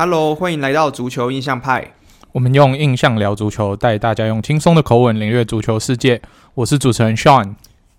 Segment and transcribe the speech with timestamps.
[0.00, 1.92] Hello，欢迎来到足球印象派。
[2.30, 6.22] 我们用印象聊足球，带大家用轻松的口吻领略足球世界。
[6.54, 7.56] 我是主持人 Sean，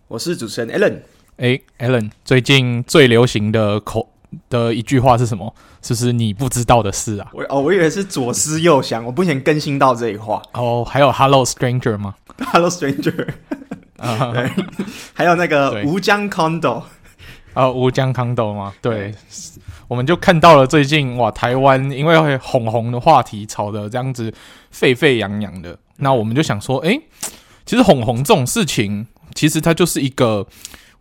[0.07, 0.99] 我是主持人 Alan。
[1.35, 4.07] 哎，Alan，最近最流行的口
[4.49, 5.53] 的一句话是什么？
[5.81, 7.27] 是不是你不知道的事啊？
[7.33, 10.41] 我哦，我以为是左思右想，我目前更新到这一话。
[10.53, 12.15] 哦，还有 Hello Stranger 吗
[12.53, 13.27] ？Hello Stranger，
[13.97, 14.49] 啊， 对，
[15.13, 16.81] 还有那个吴江 Condo，
[17.53, 18.73] 啊，吴江 Condo 吗？
[18.81, 19.13] 对。
[19.89, 24.31] 我们就看到了最近哇，台湾因为会红红的话题吵得这样子
[24.69, 27.01] 沸沸扬扬的，那我们就想说，哎、欸，
[27.65, 30.47] 其实哄红这种事情，其实它就是一个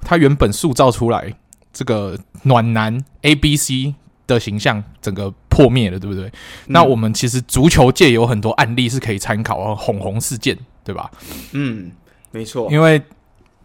[0.01, 1.35] 它原本塑造出来
[1.71, 3.95] 这个暖男 A B C
[4.27, 6.25] 的形象整个破灭了，对不对？
[6.27, 6.33] 嗯、
[6.69, 11.11] 那我们其实足球界有很多案例是可以参考红红事件，对吧？
[11.53, 11.93] 嗯，
[12.31, 13.03] 没错，因为。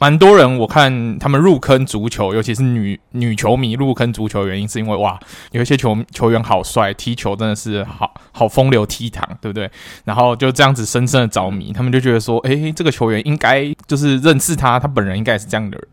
[0.04, 5.18] 蛮多人，我看他们入坑足球，尤其是女女球迷入坑足球的原因，是因为哇，
[5.54, 9.72] 有一些球球员好帅，踢球真的是好好风流倜傥，对不对？
[10.04, 15.88] 然后就这样子深深的着迷，他们就觉得说，诶，这个球员应该就是认识他，他本人应该是这样的人。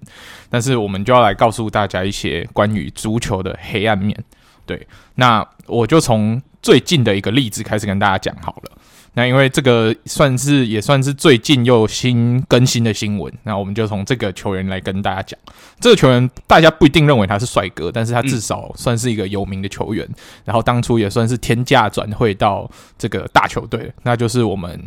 [0.48, 4.24] 但是我们就要来告诉大家一些关于足球的黑暗面。
[4.66, 8.72] 对，那我就从最近的一个例子开始跟大家讲好了。
[9.14, 15.38] 那因为这个算是也算是最近又新更新的新闻，那我们就从这个球员来跟大家讲。
[15.80, 20.08] 这个球员大家不一定认为他是帅哥，但是他至少算是一个有名的球员。
[20.44, 24.80] 然后当初也算是天价转会到这个大球队，那就是我们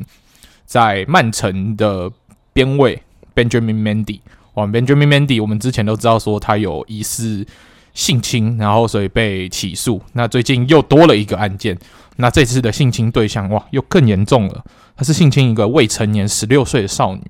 [0.66, 2.10] 在曼城的
[2.54, 3.02] 边卫
[3.36, 4.20] Benjamin Mendy。
[4.54, 7.46] 哇，Benjamin Mendy，我们之前都知道说他有疑似
[7.94, 10.02] 性侵，然后所以被起诉。
[10.14, 11.78] 那最近又多了一个案件。
[12.18, 14.64] 那这次的性侵对象哇，又更严重了。
[14.96, 17.24] 他是性侵一个未成年十六岁的少女，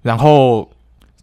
[0.00, 0.70] 然后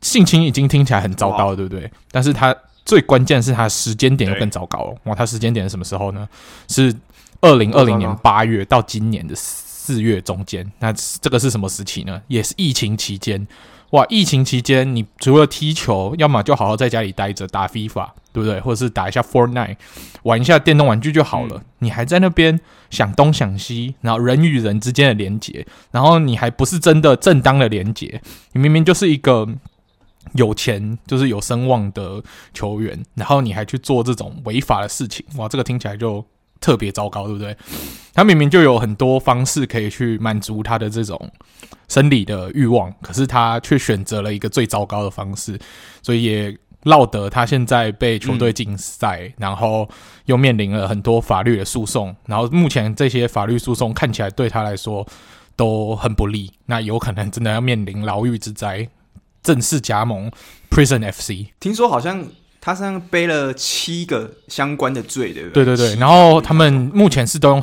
[0.01, 1.91] 性侵已经听起来很糟糕了，对不对？
[2.11, 4.95] 但是他最关键是他时间点又更糟糕了。
[5.05, 6.29] 哇，他时间点是什么时候呢？
[6.67, 6.95] 是
[7.41, 10.71] 二零二零年八月到今年的四月中间。
[10.77, 12.21] 那这个是什么时期呢？
[12.27, 13.47] 也是疫情期间。
[13.89, 18.59] 哇，疫情期间，你除了踢球，要么就好好在家里待着打 FIFA，对不对？
[18.59, 19.77] 或者是打一下 Fortnite，
[20.23, 21.57] 玩一下电动玩具就好了。
[21.57, 28.21] 嗯、你还在那边想东想西，然后人与人之间的连接，然后你还不是真的正当的连接，
[28.51, 29.47] 你明明就是一个
[30.33, 32.23] 有钱，就是有声望的
[32.53, 36.25] 球员，然后你还去做这种违法的事情，哇，这个听起来就
[36.59, 37.55] 特别糟糕，对不对？
[38.13, 41.31] 他明明就有很多方式可以去满足他的这种
[41.89, 45.59] 生理的欲望，可是他却选择了一个最糟糕的方式，
[46.01, 49.87] 所以也落得他现在被球队禁赛，嗯、然后
[50.25, 55.05] 又面临了很多法律的诉讼，然后目前这些法律诉讼看起来对他来说
[55.55, 58.87] 都很不利，那有可能真的要面临牢狱之灾，
[59.41, 60.31] 正式加盟
[60.69, 61.47] Prison FC。
[61.59, 62.25] 听说好像。
[62.65, 65.65] 他身上背了七个相关的罪，对不对？
[65.65, 67.57] 对对对，然后他们目前是都用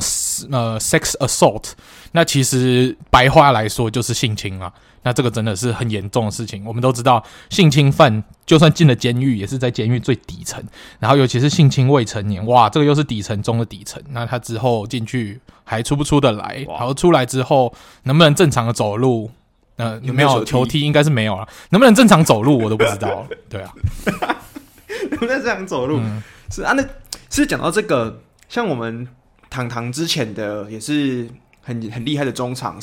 [0.51, 1.71] 呃 sex assault，
[2.11, 4.71] 那其实白话来说就是性侵啊。
[5.03, 6.63] 那这个真的是很严重的事情。
[6.65, 10.63] 我们都知道，性侵犯就算进了监狱，也是在监狱最底层。
[10.99, 14.01] 然后尤其是性侵未成年，哇，这个又是底层中的底层。
[14.09, 16.65] 那他之后进去还出不出得来？
[16.67, 17.73] 然后出来之后
[18.03, 19.29] 能不能正常的走路？
[19.77, 20.81] 呃，有没有球踢？
[20.81, 21.47] 应该是没有了。
[21.69, 22.59] 能不能正常走路？
[22.59, 23.25] 我都不知道。
[23.49, 23.73] 对啊。
[25.09, 29.07] 能不能正常走路，嗯、是啊，那其实讲到这个，像我们
[29.49, 31.27] 堂堂之前的也是
[31.61, 32.79] 很很厉害的中场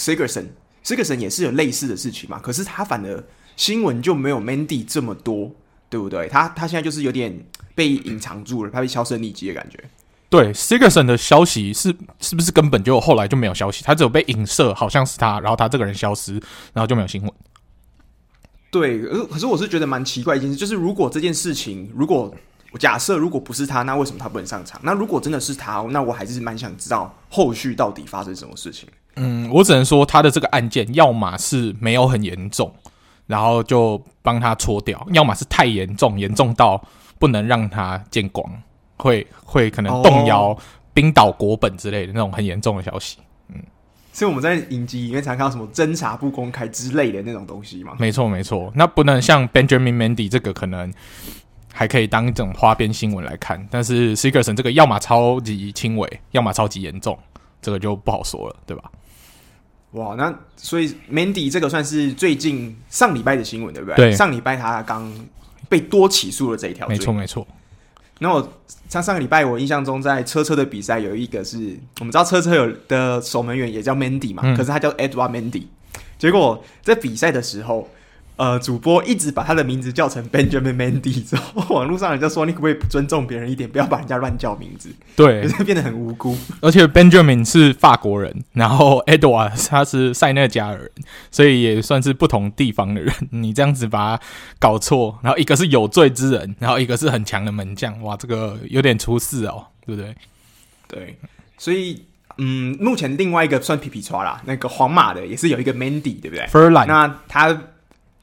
[0.88, 3.24] Sigurdsson，Sigurdsson 也是有类似的事情嘛，可是他反而
[3.56, 5.52] 新闻就没有 Mandy 这么多，
[5.88, 6.28] 对不对？
[6.28, 7.44] 他他现在就是有点
[7.74, 9.78] 被隐藏住了，他被销声匿迹的感觉。
[10.30, 13.82] 对 Sigurdsson 的消息是是不是根本就后来就没有消息？
[13.82, 16.34] 他只有被影射，好像是他，然后他这个人消失，
[16.72, 17.32] 然后就没有新闻。
[18.70, 22.34] 对，可可是我是觉得蛮奇怪一件事，就是如果这件事情，如果
[22.78, 24.78] 假设如果不是他，那为什么他不能上场？
[24.84, 28.86] 那如果真的是他，那我还是蛮想知道后续到底发生什么事情。
[29.18, 32.72] 嗯，我只能说他的这个案件，要么是没有很严重，
[33.26, 36.82] 然后就帮他搓掉；要么是太严重，严重到
[37.18, 38.50] 不能让他见光，
[38.96, 40.56] 会会可能动摇
[40.94, 43.18] 冰岛国本之类的那种很严重的消息。
[43.20, 43.62] 嗯
[44.10, 47.94] 所以我们在影集里面常看到什么侦查不公开之类的那种东西嘛？
[48.00, 48.72] 没错，没错。
[48.74, 50.92] 那不能像 Benjamin Mandy 这个可能
[51.72, 57.16] 还可以当一种花边新闻来看，但是 Sigurdsson 这个要么超级轻微，要么超级严重，
[57.62, 58.90] 这个就不好说了，对吧？
[59.92, 63.96] 哇，那所以 Mandy 这个算是最近上礼拜的新闻，对不对？
[63.96, 65.10] 对，上礼拜他刚
[65.68, 67.46] 被多起诉了这一条，没错，没错。
[68.18, 68.52] 那我
[68.88, 75.64] 像上个礼拜，我印象中在车车的比赛有一个是我们知道车车有的守门员也叫 Mandy 嘛，嗯、可是他叫 Edouard Mandy。
[76.18, 77.88] 结果在比赛的时候，
[78.38, 86.38] 呃，主播一直把他的名字叫成 Benjamin Mandy 之后， 网络上人就说：“你可不可以尊重别人一点，不要把人家乱叫名字？”对，就是变得很无辜。
[86.60, 90.90] 而且 Benjamin 是法国人，然后 Edward 他是塞内加尔人，
[91.32, 93.12] 所以也算是不同地方的人。
[93.30, 94.22] 你这样子把他
[94.60, 100.14] 搞错，然后一个是有罪之人，然后一个是很强的门将，哇，这个有点出事哦，对不对？
[100.86, 101.18] 对，
[101.58, 102.04] 所以
[102.36, 107.60] 嗯，目前另外一个算皮皮剉啦，那个皇马的也是有一个 Mandy，对不对？Furlan，那他。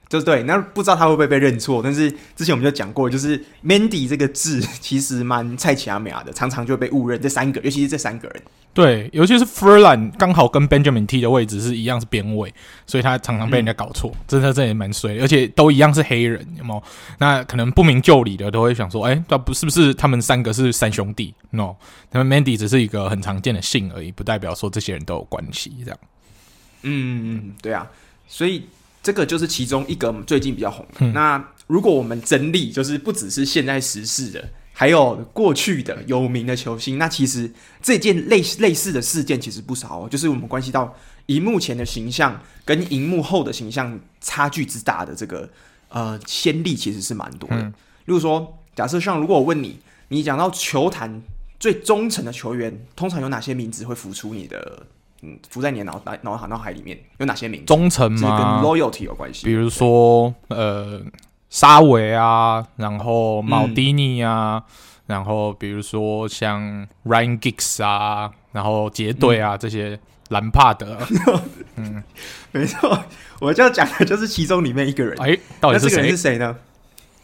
[0.07, 7.19] 就是对，那不知道他会不会被认错，但是之前我们就讲过，就是 Mandy 这个字 其实蛮菜奇亚美亚的，常常就被误认。
[7.19, 8.41] 这三个，尤其是这三个人，
[8.71, 12.53] 对，尤其是 Furlan 刚好跟 Benjamin T 的位置是一样，是边位，
[12.85, 14.11] 所以他常常被人家搞错。
[14.13, 16.83] 嗯、真的，这也蛮衰，而且都一样是黑人，有没有？
[17.17, 21.75] 那可能不明就里的都会想说，哎，那不是不是他们三个是三兄弟？No，
[22.11, 25.73] 他们 Mandy 只是一个很常见的姓而已，不代表说这些人都有关系。
[25.83, 25.99] 这样，
[26.83, 27.89] 嗯嗯，对啊，
[28.27, 28.65] 所以。
[29.05, 31.01] 这个就是其中一个最近比较红的。
[31.01, 36.97] 嗯、那如果我们整理，就是不只是现在时事的，还有过去的有名的球星。
[36.97, 37.51] 那其实
[37.83, 40.09] 这件类类似的事件其实不少哦。
[40.09, 40.91] 就是我们关系到
[41.27, 45.47] 荧幕前的形象跟荧幕后的形象差距之大的这个
[45.89, 47.57] 呃先例，其实是蛮多的。
[47.57, 47.69] 嗯、
[48.05, 51.21] 例如说，假设像如果我问你，你讲到球坛
[51.59, 54.87] 最忠诚的球员，通常有哪些名字会浮出你的？
[55.21, 57.65] 嗯，浮在你的脑脑脑海脑海里面有哪些名字？
[57.65, 58.37] 忠诚吗？
[58.37, 59.45] 跟 loyalty 有关系。
[59.45, 61.01] 比如说，呃，
[61.49, 64.73] 沙维啊，然后马蒂尼啊，嗯、
[65.07, 70.97] 然后比如说像 Ryan Giggs 啊，然后杰队啊、嗯、这些兰帕德。
[71.75, 72.03] 嗯，
[72.51, 73.03] 没错，
[73.39, 75.15] 我就要讲的就是其中里面一个人。
[75.21, 76.09] 哎，到底是谁？
[76.11, 76.55] 是谁呢？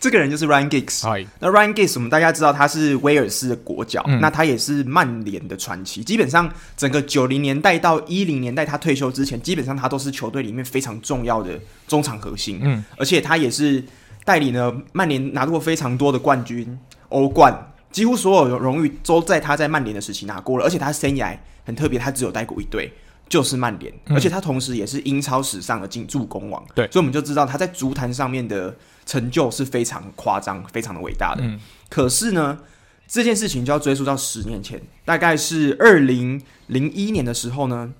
[0.02, 1.28] 这个人就是 Ryan Giggs。
[1.40, 6.04] 那 Ryan Giggs，我们大家知道他是威尔士的国脚，嗯、那他也是曼联的传奇。
[6.04, 11.52] 基本上，整个九零年代到一零年代，他退休之前，基本上他都是球队里面非常重要的
[11.88, 12.60] 中场核心。
[12.64, 13.84] 嗯，而且他也是
[14.26, 16.76] 带领了曼联拿过非常多的冠军、
[17.10, 17.56] 欧冠，
[17.92, 20.66] 几乎所有荣誉都在他在曼联的时期拿过了。
[20.66, 22.92] 而且他生涯很特别，他只有带过一队，
[23.30, 23.94] 就是曼联。
[24.08, 26.66] 嗯、而且他同时也是英超史上的进助攻王。
[26.74, 28.76] 对，所以我们就知道他在足坛上面的。
[29.06, 31.44] 成就是非常夸张、非常的伟大的。
[31.44, 31.60] 嗯，
[31.90, 32.60] 可是呢，
[33.08, 37.94] 这件事情就要追溯到十年前，大概是二零零一年的时候呢。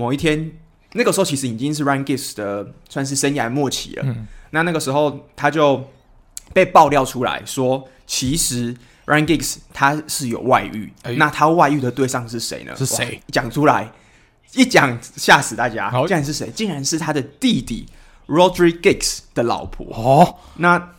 [0.00, 0.52] 某一天，
[0.92, 4.04] 那个时候其实已经是 Ryan Giggs 的算是生涯末期了。
[4.06, 5.90] 嗯，那那个时候他就
[6.52, 8.72] 被爆料出来说，其实
[9.06, 10.92] Ryan Giggs 他是有外遇。
[11.02, 12.76] 欸、那他外遇的对象是谁呢？
[12.76, 13.20] 是谁？
[13.32, 13.90] 讲出来，
[14.52, 15.90] 一讲吓死大家。
[16.06, 16.48] 竟然是谁？
[16.54, 17.84] 竟然是他的弟弟。
[18.28, 20.90] Rodri Giggs 的老婆哦，那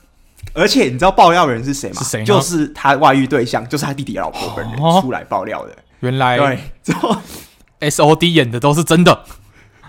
[0.53, 2.01] 而且你知道爆料人是谁吗？
[2.01, 2.23] 是谁？
[2.25, 5.77] 就是他外遇对象，就是他弟弟的老婆本人出来爆料的。
[5.99, 7.15] 原来对，之后
[7.81, 9.25] SOD 演的都是真的，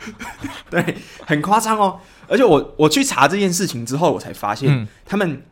[0.69, 2.01] 对，很夸张哦。
[2.29, 5.43] 而且我我去查这件事情之后，我才发现，嗯、他们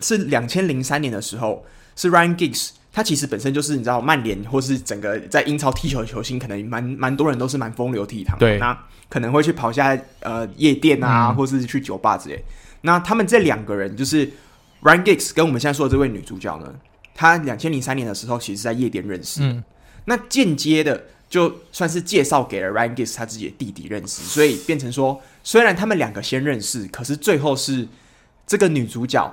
[0.00, 1.64] 是两千零三年的时候，
[1.96, 8.36] 是 Ryan Giggs，他其实本身就是你知道曼联或是整个在英超踢球的球星，可能蛮蛮多人都是蛮风流倜傥的。
[8.38, 8.78] 对，那。
[9.08, 12.44] 可能会去跑下呃夜店啊，嗯、或是去酒吧之类。
[12.80, 14.26] 那他们这两个人，就是
[14.80, 16.74] Ryan Giggs 跟我们现在说的这位女主角呢，
[17.14, 19.42] 她两千零三年的时候，其实在夜店认识。
[19.42, 19.62] 嗯，
[20.06, 27.86] 那间接的就算是介绍给了 Ryan Giggs 他自己的弟弟认识，所以变成说，虽然他们两个先认识，可是最后是
[28.46, 29.30] 这个女主角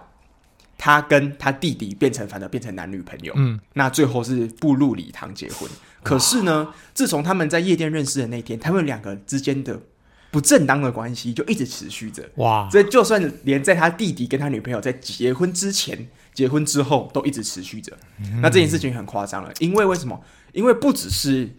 [0.79, 3.33] 她跟他弟弟变成反而变成男女朋友。
[3.35, 5.69] 嗯，那最后是步入礼堂结婚。
[6.01, 9.77] 可是呢，自从他们在夜店认识的那天，他们两个之间的
[10.31, 12.23] 不正当的关系就一直持续着。
[12.35, 12.69] 哇！
[12.71, 17.91] 所以就算连在他弟弟跟他女朋友在结婚之前、结婚之后都一直持续着。
[18.21, 20.19] 嗯、那这件事情很夸张了，因为为什么？
[20.53, 21.49] 因为不只是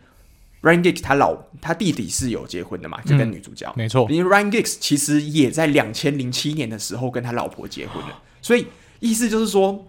[0.62, 4.08] Ryan Giggs 他老他弟弟是有结婚的嘛，就跟女主角、嗯、没错。
[4.10, 8.66] 因为 Ryan Giggs 其实也在两千零七年的时候跟他老婆结婚了，所以
[9.00, 9.86] 意思就是说。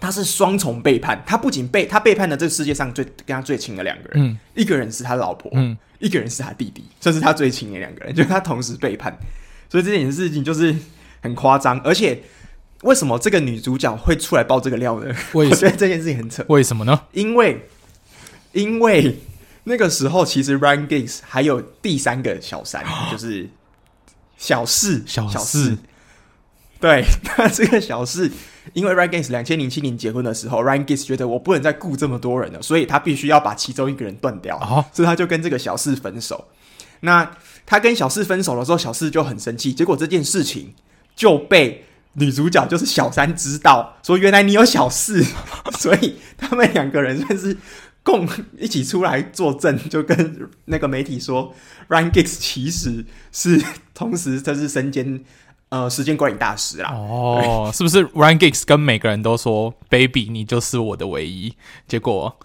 [0.00, 9.12] 他是双重背叛，他不仅背他背叛了这个世界上最跟他最亲的两个人，嗯、一个人是他老婆，嗯、一个人是他弟弟，这是他最亲的两个人，就是他同时背叛，
[9.68, 10.72] 所以这件事情就是
[11.20, 11.80] 很夸张。
[11.80, 12.22] 而且
[12.82, 15.12] 为什么这个女主角会出来爆这个料呢？
[15.34, 16.44] 我觉得这件事情很扯。
[16.48, 17.02] 为什么呢？
[17.10, 17.66] 因为
[18.52, 19.18] 因为
[19.64, 23.50] 那个时候其实 Ryan Giggs 还有第三个小三， 就是
[24.36, 25.78] 小四，小四，小四
[26.80, 27.04] 对，
[27.36, 28.30] 那这个小四。
[28.74, 36.46] 因为 Ryan Giggs 两千零七年结婚的时候，Ryan Giggs 觉得我不能再雇这么多人了，所以他必须要把其中一个人断掉，哦、所以他就跟这个小四分手。
[37.00, 37.30] 那
[37.64, 40.74] 他跟小四分手的时候，小四就很生气，结果这件事情
[41.16, 41.82] 就被
[42.12, 45.24] 女主角就是小三知道，说原来你有小四，
[45.80, 47.56] 所以他们两个人算是
[48.02, 51.54] 共一起出来作证，就跟那个媒体说
[51.88, 55.24] ，Ryan Giggs 其实是同时他是身兼。
[55.70, 56.90] 呃时间管理大师啦。
[56.92, 61.54] 哦， 是不是 Ryan Giggs 跟每个人都说 “Baby，你就是我的唯一”？
[61.86, 62.38] 结果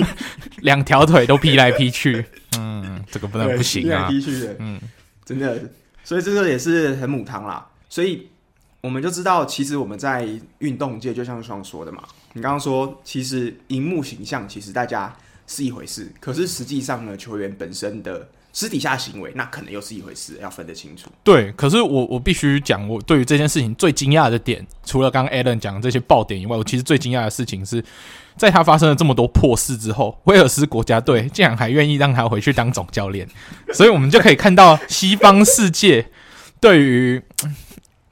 [0.62, 2.24] 两条腿都劈来劈去，
[2.56, 4.80] 嗯，这个不能不行啊，劈来劈去的，嗯，
[5.24, 5.70] 真的，
[6.02, 7.66] 所以这个也是很母汤啦。
[7.88, 8.28] 所以
[8.80, 10.26] 我们就知道，其实我们在
[10.58, 12.02] 运动界，就像双说的嘛，
[12.32, 15.14] 你刚刚说，其实荧幕形象其实大家
[15.46, 18.28] 是一回事，可是实际上呢，球员本身的。
[18.52, 21.08] 私底下行为，那可能又是一回事，要分得清楚。
[21.24, 27.82] 对，可是我我必须讲，我对于这件事情最惊讶的点，除了刚刚 Alan 讲的这些爆点以外，我其实最惊讶的事情是，
[28.36, 33.26] 在他发生了这么多破事之后，威尔斯国家队竟然还愿意让他回去当总教练，
[33.72, 36.08] 所以我们就可以看到西方世界
[36.60, 37.22] 对于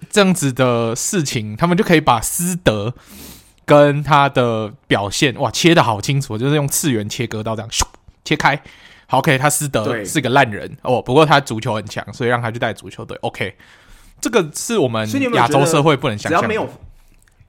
[0.09, 2.94] 这样子的事情，他们就可以把私德
[3.66, 7.82] 跟他的表现哇切得好清楚，就是用次元切割刀这样咻
[8.25, 8.62] 切开。
[9.11, 13.19] 好，OK，他斯德是个烂人哦，不过他足球很强，所以让他去带足球队。
[13.23, 13.52] OK，
[14.21, 16.40] 这个是我们亚洲社会不能想象。
[16.40, 16.69] 只要没有，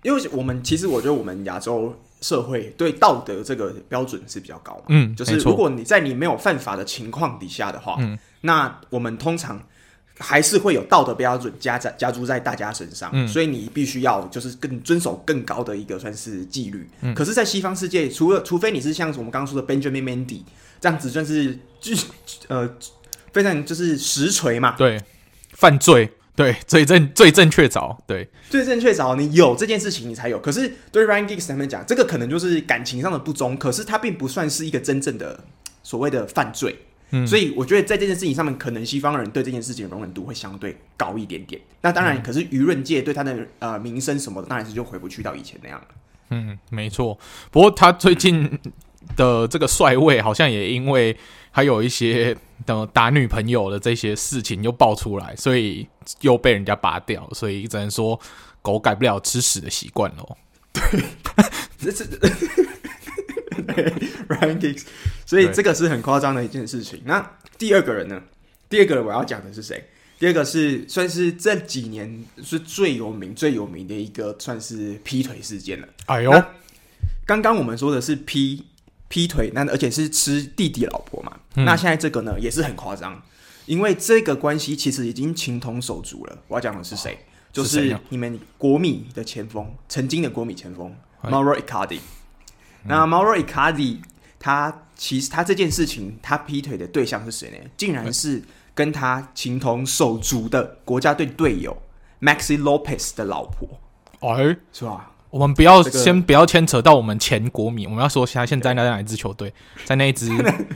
[0.01, 4.85] 因为我们其实我觉得我们亚洲社会对道德这个标准是比较高嘛。
[4.87, 9.61] 嗯，就是如果你在你没有犯法的情况底下的话，嗯，那我们通常
[10.17, 13.11] 还是会有道德标准加在加注在大家身上。
[13.13, 16.89] 嗯，所以你必须要就是更遵守更高的一个算是纪律。
[17.01, 20.41] 嗯，可是，在西方世界，除了除非你是像我们刚刚说的 Benjamin Mendy。
[20.81, 21.95] 这样子算是就
[22.49, 22.69] 呃
[23.31, 24.99] 非常就是实锤嘛，对，
[25.53, 30.37] 犯罪，对，最正最正确凿，对，最正确凿，你有这件事情你才有。
[30.39, 35.41] 可是对 Ryan Giggs 他们讲，这个可能就是感情上的不忠，可是他并不算是一个真正的
[35.81, 36.77] 所谓的犯罪。
[37.11, 41.61] 嗯，所以我觉得在这件事情上面，可能西方人对这件事情的容忍度会相对高一点点。
[41.81, 45.87] 那当然，嗯、可是舆论界对他的呃名声什么的，当然是就回不去到以前那样了。
[46.31, 47.17] 嗯，没错。
[47.49, 48.59] 不过他最近。
[49.15, 51.15] 的这个帅位好像也因为
[51.51, 55.87] 还有一些的打女朋友的这些事情又爆出来，所以
[56.21, 58.19] 又被人家拔掉，所以只能说
[58.61, 60.37] 狗改不了吃屎的习惯喽。
[60.73, 61.03] 对，
[61.77, 62.05] 这是
[64.29, 64.85] Ryan Giggs，
[65.25, 67.01] 所以这个是很夸张的一件事情。
[67.05, 68.21] 那第二个人呢？
[68.69, 69.83] 第二个人我要讲的是谁？
[70.17, 75.87] 第二个是算是这几年是最有名、最有名的一个算是劈腿事件了。
[76.05, 76.31] 哎呦，
[77.25, 78.63] 刚刚我们说的是劈。
[79.11, 81.37] 劈腿，那而且是吃弟弟老婆嘛？
[81.55, 83.21] 嗯、那现在这个呢，也是很夸张，
[83.65, 86.37] 因为这个关系其实已经情同手足了。
[86.47, 87.13] 我要讲的是谁？
[87.13, 87.19] 哦、
[87.51, 91.99] 就是你们国米的前锋，曾经的国米前锋 Mauro Icardi。
[92.85, 93.99] 那 Mauro Icardi
[94.39, 97.57] 他其实他这件事情，他劈腿的对象是谁呢？
[97.75, 98.41] 竟然是
[98.73, 101.75] 跟他情同手足的国家队队友
[102.21, 103.67] Maxi Lopez 的老婆。
[104.21, 105.10] 哎，是吧？
[105.31, 109.51] 我们不要先不要牵扯到我们前国米，我们要说他现在在哪一支球队，
[109.85, 110.29] 在那一支，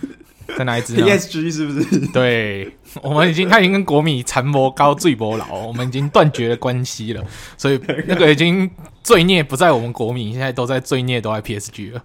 [0.58, 2.00] 在哪一支 PSG 是不是？
[2.14, 7.24] 对，我们已经他已经跟国米残谋高最波老，我们已经断绝了关系了，
[7.58, 8.70] 所以那个已经
[9.04, 12.02] 罪孽不在我们国米，现在都在罪孽都在 PSG 了。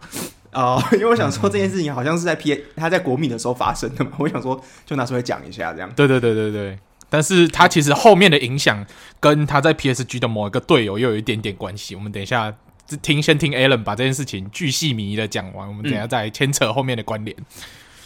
[0.53, 5.89] 哦，因为我想说这件事情好像是在 P 他在国米的时候发生的嘛，我想说就拿出来讲一下这样。
[5.95, 6.79] 对对对对对。
[7.11, 8.87] 但是他其实后面的影响
[9.19, 11.95] 跟他在 PSG 的某一个队友又有一点点关系。
[11.97, 12.57] 我们等一下
[13.03, 17.37] 听，先听 Alan 把这件事情巨细靡遗的讲完，我们等一下再牵扯后面的关联。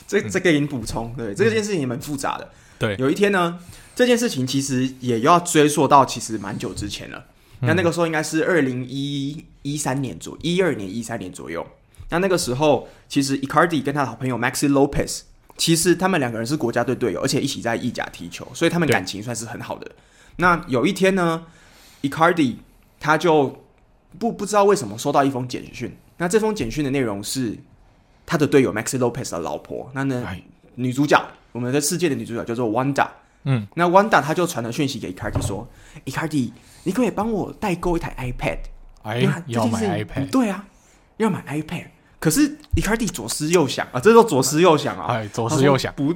[0.08, 2.50] 这这个给你补充，对，这件事情也蛮复杂的。
[2.78, 3.58] 对，有一天呢，
[3.94, 7.26] 这件事情其实也要追溯到其实蛮久之前了。
[7.61, 11.66] 那那个时候应该是二零一一三年左一二年一三年左右。
[12.11, 15.20] 那那个时候其实 Icardi 跟他的好朋友 Maxi Lopez。
[15.56, 19.90] 其实他们两个人是国家队队友，而且一起在意甲踢球，所以他们感情算是很好的。
[20.37, 21.44] 那有一天呢
[22.02, 22.56] ，Icardi
[22.99, 23.64] 他就
[24.18, 27.56] 不不知道为什么收到一封简讯，那这封简讯的内容是
[28.26, 30.26] 他的队友 Maxi Lopez 的老婆，那呢
[30.75, 33.06] 女主角，我们的世界的女主角叫做 Wanda，
[33.44, 35.68] 嗯，那 Wanda 他就传了讯息给 Icardi 说
[36.04, 36.50] ，Icardi
[36.82, 38.58] 你可不可以帮我代购一台 iPad？
[39.02, 40.30] 哎，要买 iPad？
[40.30, 40.66] 对啊，
[41.18, 41.87] 要买 iPad。
[42.25, 46.14] 可是伊卡蒂左思右想啊，这时候左思右想啊，哎，左思右想不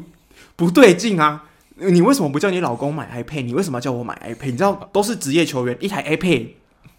[0.57, 1.45] 不对劲啊！
[1.77, 3.43] 你为什么不叫你老公买 iPad？
[3.43, 4.47] 你为什么要叫我买 iPad？
[4.47, 6.49] 你知道都是职业球员，一台 iPad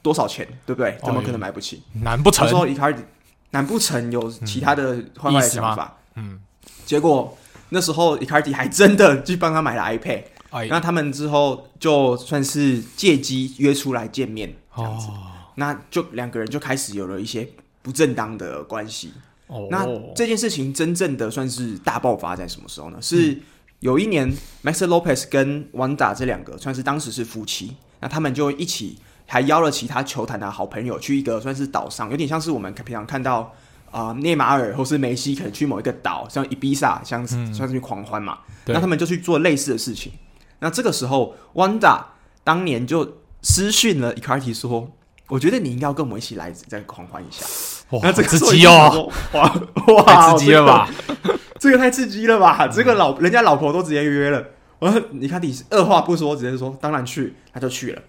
[0.04, 0.96] 多少钱，对不对？
[1.04, 1.82] 怎么可能买不起？
[2.04, 3.02] 难不成说伊卡蒂
[3.50, 5.98] 难不成有其他的坏坏的想法？
[6.14, 6.40] 嗯，
[6.86, 7.36] 结果
[7.70, 15.14] 那时候伊卡蒂还真的去帮他买了 iPad，哎，那他们之后就算是借机约出来见面这样子，哦，
[15.56, 17.50] 那就两个人就开始有了一些。
[17.90, 19.12] 不正当的关系。
[19.48, 19.84] 哦，那
[20.16, 23.00] 这件事情真正的算是大爆发在什么时候呢？
[23.02, 23.36] 是
[23.80, 24.32] 有一年
[24.64, 33.52] ，Maxi Lopez 跟 Wanda 这两个算是当时是夫妻，那他们就一起还邀了其他球坛的好朋友去一个算是岛上，有点像是我们平常看到
[33.90, 38.38] 啊内马尔或是梅西可能去某一个岛，像伊比萨，像算是去狂欢嘛。
[38.68, 40.12] 那他们就去做类似的事情。
[40.60, 42.04] 那这个时候，Wanda
[42.44, 44.92] 当年就私讯了 Ecarti 说
[45.28, 47.44] ：“我觉得你应该要跟我们一起来再狂欢一下。”
[47.92, 49.12] 哇，那这个刺激哦！
[49.34, 49.62] 哇
[49.94, 50.90] 哇，太刺激了吧！
[51.60, 52.68] 这个太刺激了吧！
[52.68, 54.46] 这个老人家老婆都直接约了，
[54.80, 58.02] 我说伊卡迪二话不说，直接说当然去，他就去了。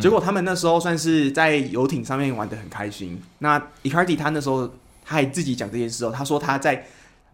[0.00, 3.20] 结果他们那时候算是在游艇上面玩的很开心。
[3.38, 4.66] 那伊卡迪他那时候
[5.04, 6.86] 他还自己讲这件事哦，他说他在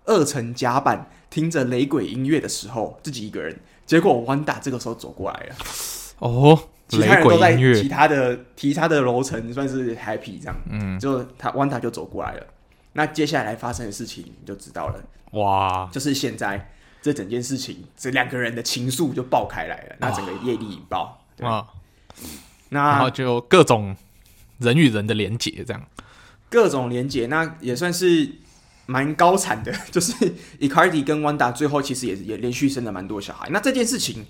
[0.04, 3.58] 二层甲板听着雷鬼音乐的时候，自己一个人。
[3.86, 5.54] 结果温达这个时候走过来了，
[6.20, 6.58] 哦，
[6.88, 12.46] 其他人都在其他的其他的楼层算是 happy 这样，嗯，就他 Wanda 就走过来了。
[12.92, 16.70] 那接下来发生的事情你就知道了，哇，就是现在
[17.02, 21.66] 这整件事情，这两个人的情愫就爆开来了，那整个业力引爆，啊，
[22.68, 23.96] 那然后就各种
[24.58, 25.82] 人与人的连结，这样。
[26.48, 28.30] 各种连结，那也算是。
[28.86, 30.12] 蛮高产的， 就是
[30.60, 33.48] Icardi 跟 Wanda 最后其实也也连续生了蛮多小孩。
[33.48, 34.26] 那这件事情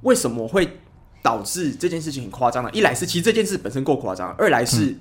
[0.00, 0.80] 为什么会
[1.22, 2.70] 导致这件事情很夸张的？
[2.72, 4.96] 一来是其实这件事本身够夸张，二来是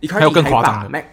[0.00, 1.04] Icardi 还把 Max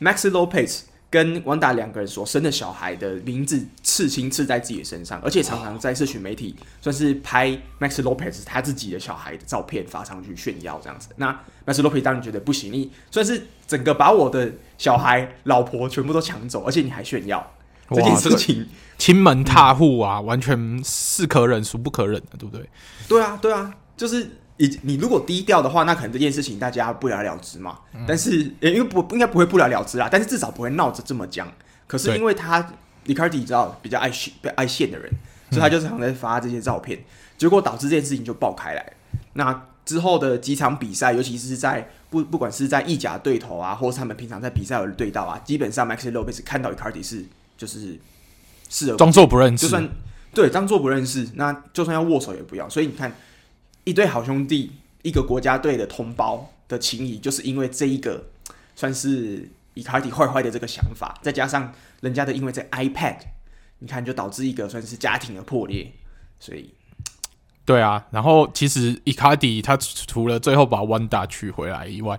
[0.00, 0.80] Maxi Lopez。
[1.10, 11.10] 跟王达两个人所生的小孩的名字刺青刺在自己的身上，而且常常在社群媒体算是拍 Max Lopez 他自己的小孩的照片发上去炫耀这样子。
[11.14, 11.30] 那
[11.64, 17.48] Max Lopez 当然觉得不行，你算是整个把我的小孩、老婆全部都抢走，而且你还炫耀
[17.90, 18.66] 这件事情，
[18.98, 22.68] 亲门踏户啊，嗯、完全是可忍孰不可忍的，对不对？
[23.06, 24.28] 对啊，对啊，就是。
[24.56, 27.80] 你你如果低调的话，那可能这件事情大家不了了之嘛。
[27.92, 31.52] 嗯、但是，因为不应该不会不了了之啦，但是至少不会闹着这么僵。
[31.88, 32.64] 可是因为他
[33.06, 35.10] 李卡迪知道比较爱现、爱现的人，
[35.50, 37.04] 所以他就常常在发这些照片，嗯、
[37.36, 38.92] 结果导致这件事情就爆开来。
[39.32, 47.24] 那之后的几场比赛，尤其是在不不管是在意甲对头啊，或是他们平常在比赛有对到啊，基本上 Maxi Lopez 看到李卡迪是
[47.58, 47.98] 就是
[48.68, 49.88] 视而装作不认识，就算
[50.32, 52.68] 对装作不认识，那就算要握手也不要。
[52.68, 53.12] 所以你看。
[53.84, 54.72] 一对好兄弟，
[55.02, 58.24] 一个国家队的同胞的情谊，就是因为这一个
[58.74, 63.18] 算是伊卡迪坏坏的这个想法，再加上人家的因为这 iPad，
[63.78, 65.92] 你看就导致一个算是家庭的破裂。
[66.40, 66.72] 所以，
[67.64, 72.18] 对啊，然后其实伊卡迪他除了最后把汪达娶回来以外，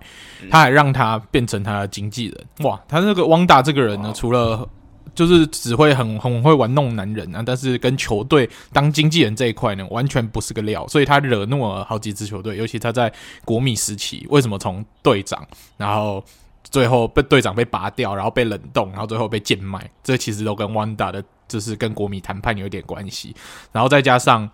[0.50, 2.46] 他还让他变成他的经纪人。
[2.60, 4.68] 哇，他那个汪达这个人呢，除了
[5.14, 13.12] 就是只会很很会玩弄男人啊，但是跟球队当经纪人这一块呢，完全不是个料，所以他惹怒了好几支球队，尤其他在
[13.44, 16.22] 国米时期，为什么从队长，然后
[16.62, 23.34] 最后被队长被拔掉，然后被冷冻，然后最后被贱卖，这其实都跟汪达的，就是跟国米谈判有点关系，
[23.72, 24.50] 然后再加上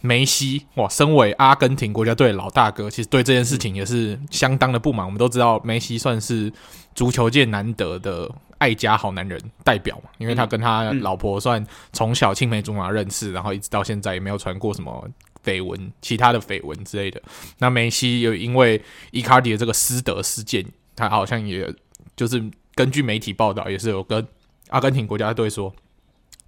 [0.00, 5.04] 梅西，哇，身为阿根廷国家队老大哥，其实对这件事情也是相当的不满。
[5.04, 6.52] 我们都知道梅西算是
[6.94, 8.30] 足球界难得的。
[8.58, 15.08] 爱家好男人代表嘛，因为他跟他老婆算从小青梅竹马认识，然后一直到现在也没有传过什么
[15.44, 17.20] 绯闻、其他的绯闻之类的。
[17.58, 20.64] 那梅西又因为伊卡迪的这个失德事件，
[20.94, 21.72] 他好像也
[22.16, 22.42] 就是
[22.74, 24.26] 根据媒体报道，也是有跟
[24.68, 25.74] 阿根廷国家队说，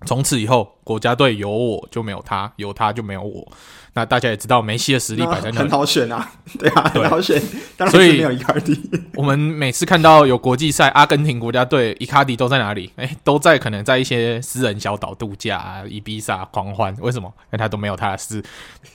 [0.07, 3.47] 从此以后国家队有我就没有他，有他就没有我。
[3.95, 7.41] 那大家也知道梅西的实力摆在那，很好选啊， 对啊，很好选。
[7.77, 8.79] 当然所以没有伊卡迪。
[9.17, 12.91] 我们每次看到有国际赛，阿根廷国家队伊卡迪都在哪里？
[12.97, 16.95] 哎，都在可能在一些私人小岛度假啊，伊比萨狂欢。
[17.01, 17.29] 为什么？
[17.29, 18.43] 因为他都没有他的事，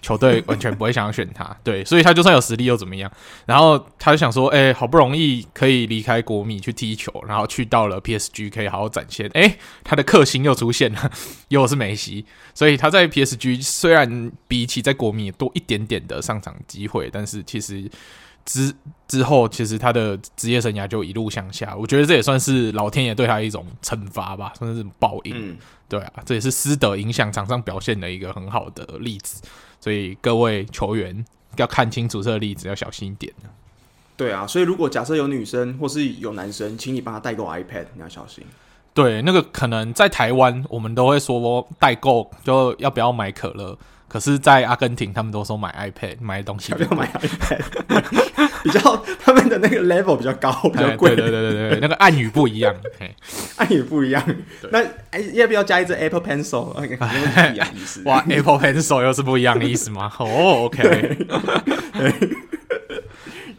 [0.02, 1.56] 球队完全不会想要选他。
[1.64, 3.12] 对，所以他就算有实力又怎么样？
[3.46, 9.30] 然后他就想说，哎，好不容易可以离开国米去踢球，然后去到了 PSG 可以好好展现。
[9.34, 11.12] 哎，他的克星又出现了，
[11.50, 12.26] 又是梅西。
[12.54, 17.90] 所以他在 PSG 虽然比起在国米多一点点的上场机会，但是其实
[18.46, 18.74] 之
[19.08, 21.76] 之后，其实他的职业生涯就一路向下。
[21.76, 25.34] 我觉得这也算是老天爷对他一种惩罚吧，算是报应。
[25.36, 29.42] 嗯、对啊，这也是师德影响场上表现的一个很好的例子。
[29.80, 31.26] 所以各位球员
[31.58, 33.34] 要看清楚这个例子，要小心一点。
[34.16, 38.44] 对啊，所以如果假设有女生或是有男生，请你帮他代购 iPad，你要小心。
[38.94, 43.78] 对，那个可能在台湾，我们都会说代购就要不要买可乐。
[44.08, 47.64] 可是，在阿根廷，他们都说买 iPad 买东西，要不要买 iPad？
[48.64, 51.16] 比较他们的那个 level 比较高，比较贵。
[51.16, 52.76] 对对对对对，那个暗语不一样，
[53.58, 54.24] 暗语不一样。
[54.70, 54.84] 那
[55.34, 56.72] 要不要加一支 Apple Pencil？
[56.74, 58.04] 不一样意思。
[58.06, 60.14] 哇，Apple Pencil 又是不一样的意思吗？
[60.20, 61.18] 哦，OK。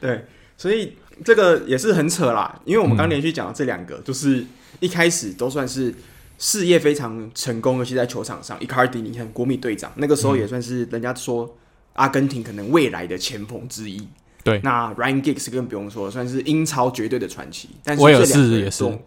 [0.00, 0.24] 对，
[0.56, 4.46] 所以这个也是很扯啦，因为我们刚连续讲了这两个，就是
[4.80, 5.94] 一开始都算是。
[6.36, 8.58] 事业非常成功，尤其在球场上。
[8.60, 11.56] 伊卡迪，你看国米队长，那个时候也算是人家说
[11.92, 14.06] 阿根廷可能未来的前锋之一。
[14.42, 17.70] 对，那 Ryan Giggs 更不用说，算是英超绝对的传奇。
[17.84, 18.98] 但是威尔士也是，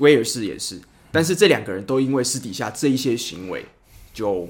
[0.00, 0.80] 威尔士也是。
[1.12, 3.64] 但是这两个人都因为私底下这一些行为，
[4.12, 4.48] 就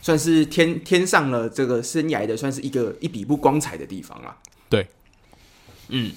[0.00, 4.38] 算是添添上了这个生涯的算是一个一笔不光彩的地方啊。
[4.68, 4.86] 对，
[5.88, 6.12] 嗯，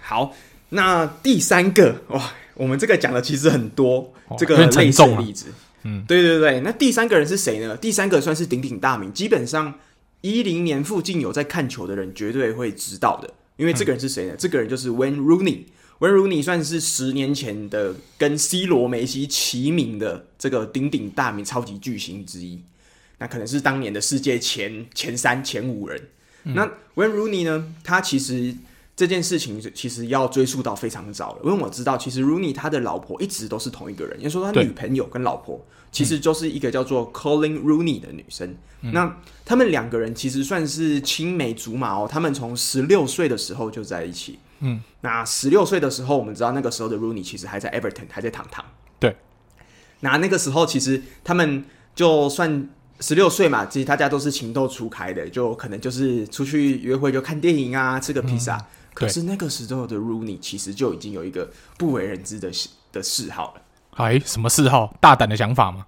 [0.00, 0.32] 好，
[0.68, 5.46] 那第三个哇，我们这个讲的其实很多，哦、这个类似的例子，
[5.84, 7.74] 嗯，对对对，那第三个人是谁呢？
[7.78, 9.72] 第三个算是鼎鼎大名，基本上
[10.20, 14.34] 一零年附近有在看球的人绝对会知道的，因为这个人是谁呢？
[14.34, 15.60] 嗯、这个人就是 Wayne Rooney。
[16.00, 22.60] Wayne Rooney 算是十年前的跟 C 罗、梅西齐名的这个鼎鼎大名超级巨星之一，
[23.18, 26.00] 那可能是当年的世界前前三、前五人。
[26.44, 27.66] 嗯、那 Wayne Rooney 呢？
[27.82, 28.54] 他其实
[29.00, 35.58] 这件事情其实要追溯到非常早了，因为我知道，其实 Rooney 他的老婆一直都是同一个人，也就是说他女朋友跟老婆
[35.90, 38.54] 其实就是一个叫做 Colleen Rooney 的女生。
[38.82, 44.38] 嗯、那他们两个人其实算是青梅竹马哦，他们从十六岁的时候就在一起。
[44.58, 48.62] 嗯，那十六岁的时候，我们知道那个时候的 Rooney 其实还在 Everton，还在堂堂。
[48.98, 49.16] 对，
[50.00, 52.68] 那那个时候其实他们就算
[53.00, 58.58] 十六岁嘛，其实大家都是情窦初开的，就可能就是出去约会，就看电影啊，吃个披萨。
[58.58, 62.50] 嗯、可是那个时候的 Rooney 其实就已经有一个不为人知的
[62.92, 63.62] 的嗜好了。
[63.92, 64.94] 哎，什么嗜好？
[65.00, 65.86] 大胆的想法吗？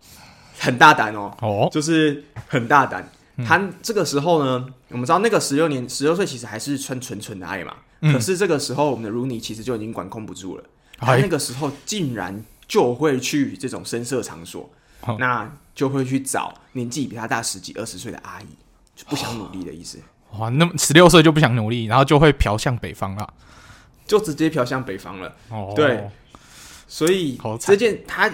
[0.58, 3.10] 很大胆哦，哦，就是很大胆。
[3.36, 7.74] 嗯、他这个时候呢，我们知道那个十六年十六岁其实还是穿纯纯的爱嘛。
[8.02, 10.64] 可是这个时候，我们的 Rooney 其实就已经管控不住了。
[10.98, 14.68] 他那个时候竟然就会去这种深色场所，
[15.18, 18.46] 那就会去找年纪比他大十几、二十岁的阿姨，
[18.96, 19.98] 就不想努力的意思。
[20.38, 23.35] 哇，那么十六岁就不想努力，然后就会飘向北方了，
[24.07, 25.35] 就直接飘向北方了。
[25.51, 26.09] 哦，对，
[26.87, 28.31] 所以这件他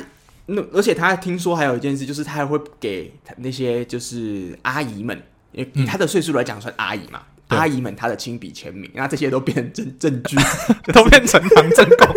[0.46, 7.22] 那，而且他听说还有一件事，就是他还会给那些就是阿姨们，以他的岁数来讲，算阿姨嘛。
[7.48, 10.36] 阿姨们，他的亲笔签名，那这些都变成证证据，
[10.92, 12.14] 都变成堂证供，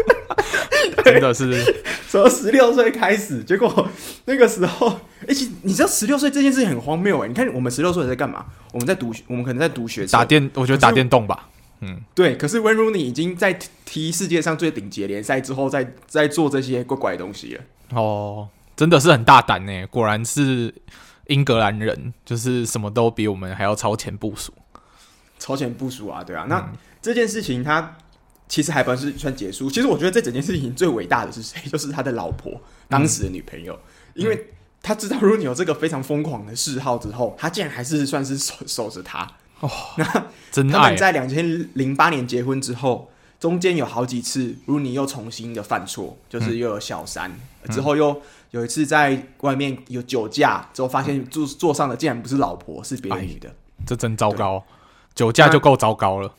[1.04, 3.88] 真的是从十六岁开始，结果
[4.26, 7.28] 那个时候，而且你知道十六岁这件事情很荒谬哎！
[7.28, 8.46] 你看我们十六岁在干嘛？
[8.72, 11.50] 我们在读，我们可能在读学打电，我觉得打电动吧。
[11.82, 12.36] 嗯，对。
[12.36, 17.62] 可是 Wayne Rooney 已经在踢世界上最顶级联赛之后，在在做这些怪怪的东西了。
[17.94, 19.88] 哦，真的是很大胆呢！
[19.88, 20.74] 果然是
[21.28, 24.54] 英格兰人，就是什么都比我们还要超前部署。
[25.40, 27.98] 超前部署啊，对啊，那、嗯、这件事情他
[28.52, 29.72] 其实还不是算结束。
[29.72, 31.58] 其实我觉得这整件事情最伟大的是谁？
[31.72, 32.52] 就是他的老婆，
[32.90, 33.74] 当时的女朋友，
[34.16, 34.48] 嗯、因为
[34.84, 39.26] 他知道如果你有这个非常疯狂的嗜好之后，他竟然还是算是守守着他。
[39.62, 43.10] 哦， 那真的他们在两千零八年结婚之后，
[43.40, 47.32] 中间有好几次，如你又重新的犯错，就是又有小三，
[47.64, 53.50] 嗯、之后又有一次在外面有酒驾，之后发现坐坐上的竟然不是老婆，是别的女的，
[53.86, 54.62] 这真糟糕。
[55.16, 56.34] 酒驾就够糟糕了，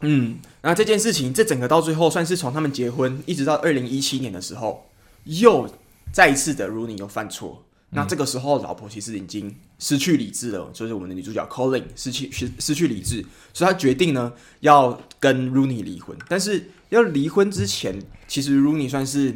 [0.00, 4.90] 嗯，那这件事情，这整个到最后算是从他们结婚一直到二零一七年的时候，
[5.24, 5.68] 又
[6.12, 7.64] 再一次的 Rooney 又犯错。
[7.92, 16.16] 那这个时候，老婆其实已经失去理智了，就是我们的女主角 Colleen 失去失失去理智，所以她决定呢要跟 Rooney 离婚。
[16.28, 19.34] 但是要离婚之前，其实 Rooney 算是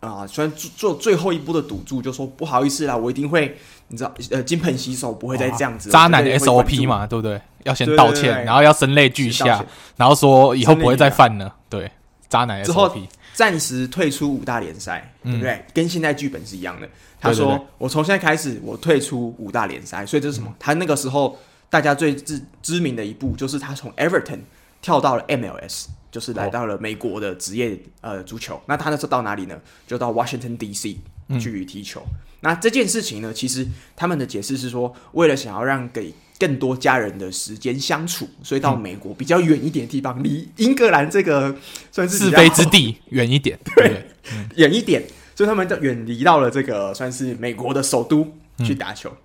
[0.00, 3.56] 啊，算做做最后一步的赌注，就说不好意思啦，我一定会。
[3.90, 5.88] 你知道，呃，金盆洗手不会再这样子。
[5.88, 7.40] 渣男的 SOP 嘛，对不对？
[7.64, 9.64] 要先道歉，然后要声泪俱下，
[9.96, 11.54] 然后说以后不会再犯了。
[11.70, 11.90] 对，
[12.28, 12.94] 渣男 SOP 之后
[13.32, 15.64] 暂时退出五大联赛，对不对？
[15.72, 16.86] 跟现在剧本是一样的。
[17.18, 20.54] 他说：“我从现在开始，我退出五大联赛。”所以这是什么？
[20.58, 21.38] 他那个时候
[21.70, 24.40] 大家最知知名的一步，就是他从 Everton
[24.82, 28.60] 跳到了 MLS，就是来到了美国的职业呃足球。
[28.66, 29.60] 那他那时候到哪里呢？
[29.86, 30.96] 就到 Washington DC
[31.40, 32.02] 去踢球。
[32.40, 33.66] 那这件事情呢，其实
[33.96, 41.56] 他们的解释是说，为了想要让给更多家人的时间相处，所以到美国比较远一点的地方，离英格兰这个
[41.90, 44.06] 算是是非之地远一点，对，
[44.54, 45.02] 远、嗯、一点，
[45.34, 49.10] 所以他们就远离到了这个算是美国的首都去打球。
[49.10, 49.16] 嗯、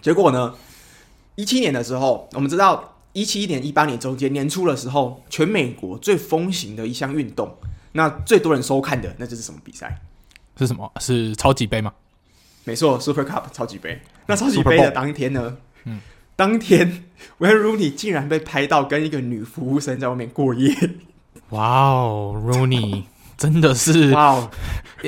[0.00, 0.54] 结果呢，
[1.34, 7.56] 一七年的时候，我们知道一七年、一八年中间年初的时候，全美国最风行的一项运动，
[7.92, 10.00] 那最多人收看的，那就是什么比赛？
[10.56, 10.90] 是什么？
[11.00, 11.92] 是超级杯吗？
[12.64, 14.00] 没错，Super Cup 超级杯。
[14.26, 15.56] 那超级杯的当天呢？
[15.84, 16.00] 嗯，
[16.36, 17.04] 当天
[17.38, 20.74] Wayne Rooney 竟然被拍到跟一个女服务生在外面过夜。
[21.50, 23.04] 哇哦，Rooney
[23.38, 24.50] 真的是哇哦，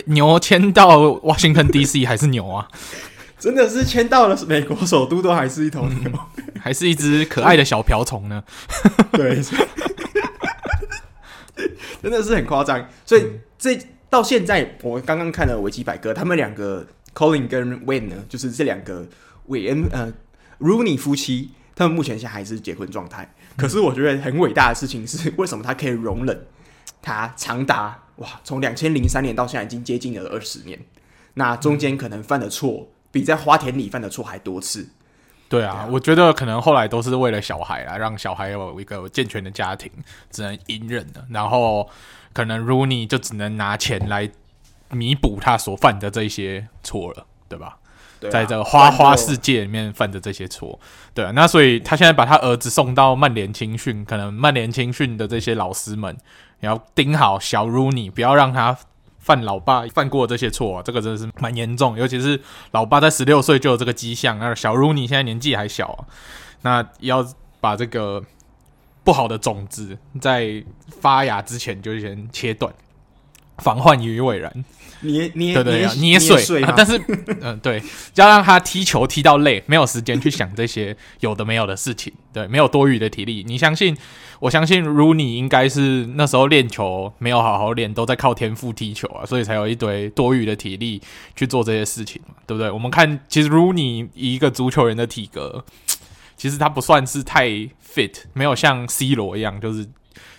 [0.07, 2.67] 牛迁到 Washington DC 还是牛啊？
[3.41, 8.45] 真的是迁到了美国首都都还是一头牛，嗯、还是一只可爱的小瓢虫呢？
[9.11, 9.43] 对，
[12.01, 12.87] 真的是很夸张。
[13.05, 13.27] 所以
[13.59, 13.77] 这
[14.09, 16.87] 到现在，我刚刚看了维基百科，他们两个。
[17.13, 19.05] Colleen 跟 Wayne 呢，就是这两个
[19.47, 20.13] 韦恩呃
[20.61, 23.35] Rooney 夫妻，他们目前现在还是结婚状态。
[23.57, 26.47] 可是我觉得很伟大的事情是，为什么他可以容忍
[27.03, 30.79] 他长达哇，从两千零三年到现在已经接近了二十年，
[31.35, 34.89] 那中间可能犯的错比在花田里犯的错还多次。
[35.49, 39.91] 对啊，我觉得可能后来都是为了小孩啊，让小孩有一个健全的家庭，
[40.31, 41.27] 只能隐忍了。
[41.29, 41.91] 然后
[42.33, 44.31] 可能 Rooney 就只能拿钱来
[44.91, 47.79] 弥补他所犯的这些错了，对吧？
[48.21, 50.79] 对啊，在这个花花世界里面犯的这些错，
[51.13, 51.33] 对啊。
[51.33, 56.17] 那所以他现在把他儿子送到曼联青训，可能曼联青训的这些老师们
[56.61, 58.79] 也要盯好小 Rooney，不要让他。
[59.21, 61.97] 犯老爸犯过这些错，这个真的是蛮严重。
[61.97, 62.41] 尤其是
[62.73, 66.07] 老爸在十六岁就有这个迹象，那小如你现在年纪还小，
[66.63, 67.25] 那要
[67.61, 68.25] 把这个
[69.05, 72.73] 不好的种子在发芽之前就先切断，
[73.59, 74.65] 防患于未然。
[75.01, 77.83] 捏捏对对捏捏碎，捏碎，啊，但是嗯、呃，对，
[78.17, 83.45] 要让他踢球踢到累，没有时间去想这些有的没有的事情，对，没有多余的体力。
[83.47, 83.97] 你相信？
[84.41, 91.01] 我相信如你应该是那时候练球没有好好练，都在靠天赋踢球啊，所以才有一堆多余的体力
[91.37, 92.71] 去做这些事情嘛，对不对？
[92.71, 95.63] 我们看，其实如你一个足球人的体格，
[96.39, 99.87] 其实他不算是太 fit，没有像 C 罗一样就是。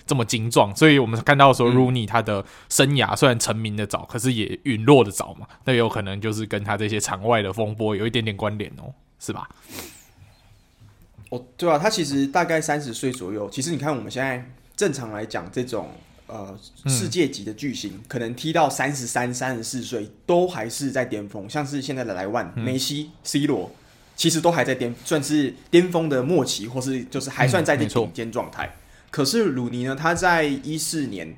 [0.06, 5.48] 这么精壮，所以我们看到说，Rooney 他的生涯虽然成名的早，可是也陨落的早嘛。
[5.64, 9.48] 那有可能就是跟他这些场外的风波有一点点关联哦，是吧？
[11.30, 13.50] 哦，对啊，他其实大概三十岁左右。
[13.50, 15.90] 其实你看，我们现在正常来讲，这种
[16.28, 21.50] 呃世界级的巨星，嗯、可能踢到三十三、三十四岁都还是在巅峰。
[21.50, 23.72] 像是现在的莱万、梅西、C 罗，
[24.18, 28.68] 其实都还在巅，算是巅峰的末期，或是就是还算在这顶尖状态。
[28.68, 28.81] 嗯
[29.12, 29.94] 可是鲁尼呢？
[29.94, 31.36] 他在一四年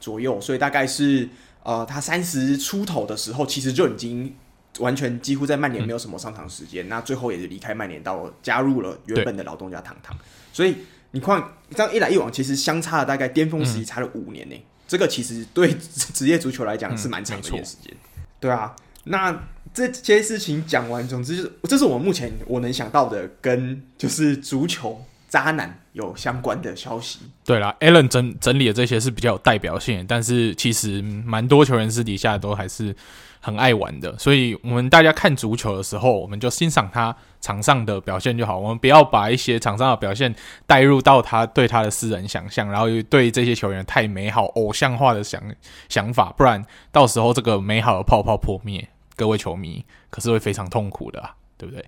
[0.00, 1.28] 左右，所以大概是
[1.62, 4.34] 呃，他三十出头的时候，其实就已经
[4.80, 6.84] 完全几乎在曼联没有什么上场时间。
[6.84, 10.16] 嗯、那最后也是离开曼联，到加入了原本的劳动家堂堂。
[10.52, 10.78] 所以
[11.12, 14.62] 你看，这样一来一往，其实相差了大概巅峰时期差了五年呢、嗯。
[14.88, 15.72] 这个其实对
[16.12, 18.22] 职业足球来讲是蛮长的一段时间、嗯。
[18.40, 25.04] 对啊，那这些事情讲完，总之就是这是我目前我能想到的，跟就是足球。
[25.32, 27.20] 渣男有相关的消息。
[27.42, 32.94] 对啦，Alan 整整理的这些是比较有代表性，但是其实蛮多球员私底下都还是
[33.40, 34.14] 很爱玩的。
[34.18, 38.58] 所以，我们大家看足球的时候，我们就欣赏他场上的表现就好。
[38.58, 40.34] 我们不要把一些场上的表现
[40.66, 45.42] 带入到他对他的私人想象，然后又对这些球员太美好、偶像化的想
[45.88, 51.82] 想法，不然到时候这个美好的泡泡破灭，各位球迷可是会非常痛苦的啊，对不对？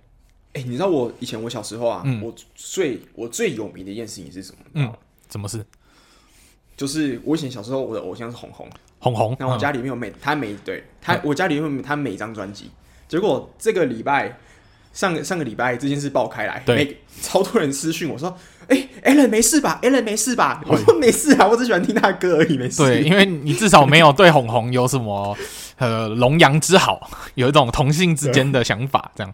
[0.55, 4.57] 哎、欸，你知道我以前我小时候啊，嗯、我最我最有名的一件事情是什么？
[4.73, 4.93] 嗯，
[5.29, 5.63] 什么事？
[6.77, 9.35] 就是我以前小时候，我的偶像是红红，红红。
[9.37, 12.71] 然后我家里面有每、嗯、他每对他，我家里面有他每张专辑。
[13.09, 14.39] 结果这个礼拜
[14.93, 18.33] 上上个礼拜这件事爆开来，对，超多人私讯我说
[18.69, 25.37] ：“哎、欸、，Alan 没事吧？Allen 没事吧？”我说：“没事啊，我只喜欢听他的歌而已，没事。”对，因为你至少没有对红红有什么。
[25.77, 29.33] 呃，龙阳之好， 有一种同性之间的想法，这样。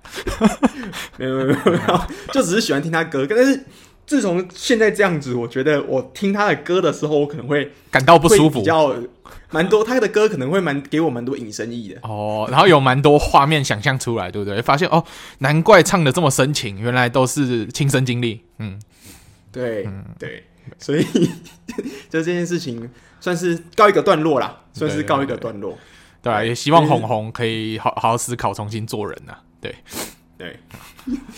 [1.17, 2.01] 没有没有没有，
[2.31, 3.27] 就只是喜欢听他歌。
[3.29, 3.63] 但是
[4.07, 8.59] 自从现在这样子，我觉得我听他的歌的时候，我可能会感到不舒服。
[8.59, 8.93] 比较
[9.51, 11.99] 蛮多，他的歌可能会蛮给我蛮多隐身意的。
[12.01, 14.61] 哦，然后有蛮多画面想象出来，对不对？
[14.61, 15.03] 发现哦，
[15.39, 18.41] 难怪唱的这么深情，原来都是亲身经历。
[18.57, 18.81] 嗯，
[19.51, 20.43] 对，嗯对，
[20.79, 21.03] 所以
[22.09, 25.77] 就这件事情算是告一个段落啦，算是告一个段落。
[26.21, 29.39] 对啊，也希望红红可以好好思考，重新做人呐、啊。
[29.59, 29.75] 对，
[30.37, 30.59] 对，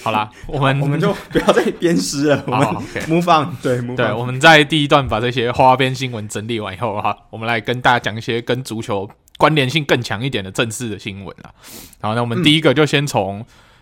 [0.04, 2.68] 好啦， 我们我们就不要再鞭尸了， 我们
[3.08, 3.56] move on。
[3.62, 3.96] 对，move on。
[3.96, 11.54] 对，我们在第一段把这些花边新闻整理完以后哈，我们来跟大家讲一些跟足球关联性更强一点的正式的新闻啦。
[12.02, 13.40] 好，那我们第一个就先从，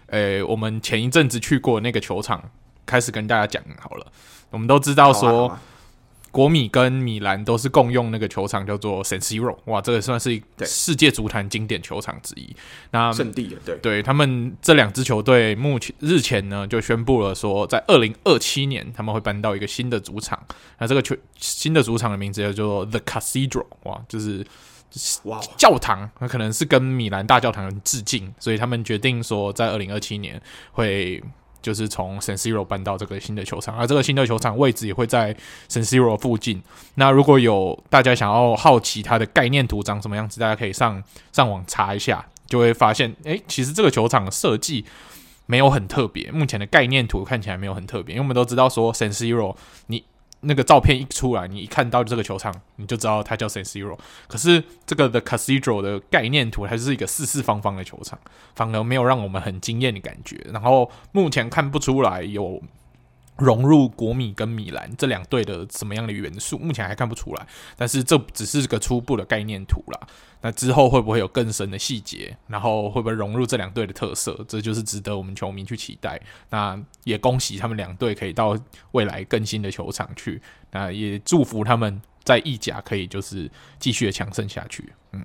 [0.08, 2.44] 诶、嗯欸，我们前一阵子去过那个球场
[2.86, 4.06] 开始跟大家讲好了。
[4.52, 5.58] 我们都知道说。
[6.32, 9.58] 国米跟米兰都是共用那个球场，叫做 San Siro。
[9.66, 12.56] 哇，这个算是世界足坛经典球场之一。
[12.92, 20.42] 那圣地对对，他们这两支球队目前日前呢就宣布了说，在二零二七年他们会搬到一个新的主场。
[20.80, 23.66] 那这个球新的主场的名字叫做 The Cathedral。
[23.84, 24.46] 哇，就是
[25.24, 30.42] 哇教堂，那可能是跟米兰大教堂致敬，所以他们决定说在二零二七年
[30.72, 31.22] 会。
[31.62, 35.34] 就是从 San Siro 搬到这个新的球场，而这个新的球场位置也会在
[35.70, 36.62] San Siro 附近。
[36.96, 44.86] 那如果有大家想要好奇它的概念图长什么样子，大家可以上上网查一下，就会发现，诶、其实这个球场的设计
[45.46, 46.32] 没有很特别。
[46.32, 49.56] 目前的概念图看起来没有很特别，因为我们都知道说 San Siro
[49.88, 50.04] 你。
[50.42, 53.98] 那个照片一出来，你一看到这个球场，你就知道它叫 San Siro。
[54.28, 58.18] 可是这个 The Cathedral 的概念图还是一个四四方方的球场，
[58.56, 60.38] 反而没有让我们很惊艳的感觉。
[60.52, 62.62] 然后目前看不出来有
[63.38, 67.48] 融入国米跟米兰这两队的什么样的元素，目前还看不出来。
[67.76, 70.08] 但是这只是个初步的概念图啦。
[70.44, 72.36] 那之后会不会有更深的细节？
[72.48, 74.44] 然后会不会融入这两队的特色？
[74.48, 76.20] 这就是值得我们球迷去期待。
[76.50, 78.58] 那也恭喜他们两队可以到
[78.92, 80.42] 未来更新的球场去。
[80.72, 84.92] 那也祝福他们在意甲可以就是继续的强盛下去。
[85.14, 85.24] 嗯，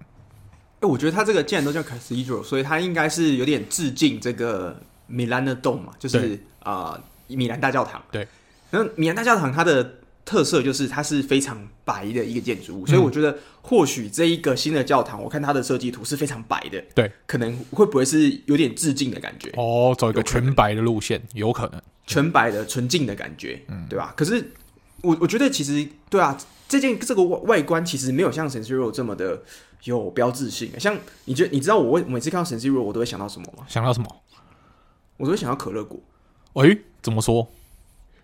[0.80, 6.92] 哎，我觉得他这个既然都叫 Cathedral，所以他应该是有点致敬这个米兰的洞嘛，就是啊。
[6.92, 8.26] 呃米兰大教堂，对，
[8.70, 19.50] 然后米兰大教堂它的特色就是它是非常白的一个建筑物，嗯、所以我觉得或许这一个新的教堂，我看它的设计图是非常白的，对，可能会不会是有点致敬的感觉？
[19.56, 24.12] 哦，走一个全白的路线，有可能，全白的纯净的感觉，嗯，对吧？
[24.16, 24.52] 可是
[25.02, 26.36] 我我觉得其实对啊，
[26.68, 29.40] 这件这个外外观其实没有像 San Siro 这么的
[29.84, 33.64] 有标志性，像你觉得你知道我每次看到 San Siro 我都会想到什么吗？
[33.68, 34.08] 想到什么？
[35.18, 36.00] 我都会想到可乐果。
[36.56, 37.46] 喂、欸，怎么说？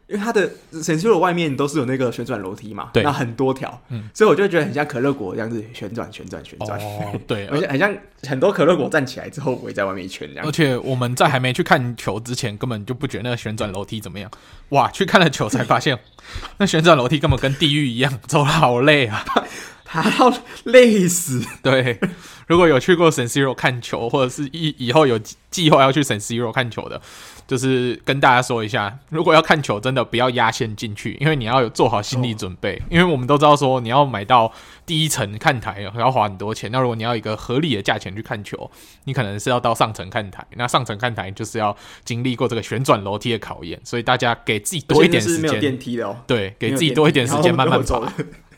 [0.08, 6.78] 因为它的 San Siro 外面都是有那个旋转楼梯嘛，对，那很多条，嗯，所以我就觉得很像可乐果这样子旋转、旋转、旋转。
[6.80, 7.94] 哦， 对，而且很像
[8.28, 10.46] 很多可乐果站起来之后围在外面一圈这样。
[10.46, 14.30] 而且我们在还没去看球之前，根本就不觉得那个旋转楼梯怎么样。
[14.70, 15.98] 哇，去看了球才发现，
[16.58, 19.24] 那旋转楼梯根本跟地狱一样，走得好累啊，
[19.92, 20.32] 他要
[20.64, 21.44] 累死。
[21.62, 21.98] 对，
[22.46, 27.00] 如果有去过 San Siro 看球，或者是以以后有计划要去 San Siro 看球的。
[27.44, 32.80] 就是跟大家说一下，如果要看球，真的不要压线进去，因为你要有做好心理准备。
[32.88, 34.50] 因为我们都知道说，你要买到
[34.86, 36.70] 第一层看台要花很多钱。
[36.72, 38.70] 那如果你要一个合理的价钱去看球，
[39.04, 40.46] 你可能是要到上层看台。
[40.54, 45.42] 那上层看台就是要经历过这个旋转楼梯的考验，所以大家给自己多一点时间。
[45.42, 46.16] 没有电梯的哦。
[46.26, 48.02] 对，给自己多一点时间慢慢走。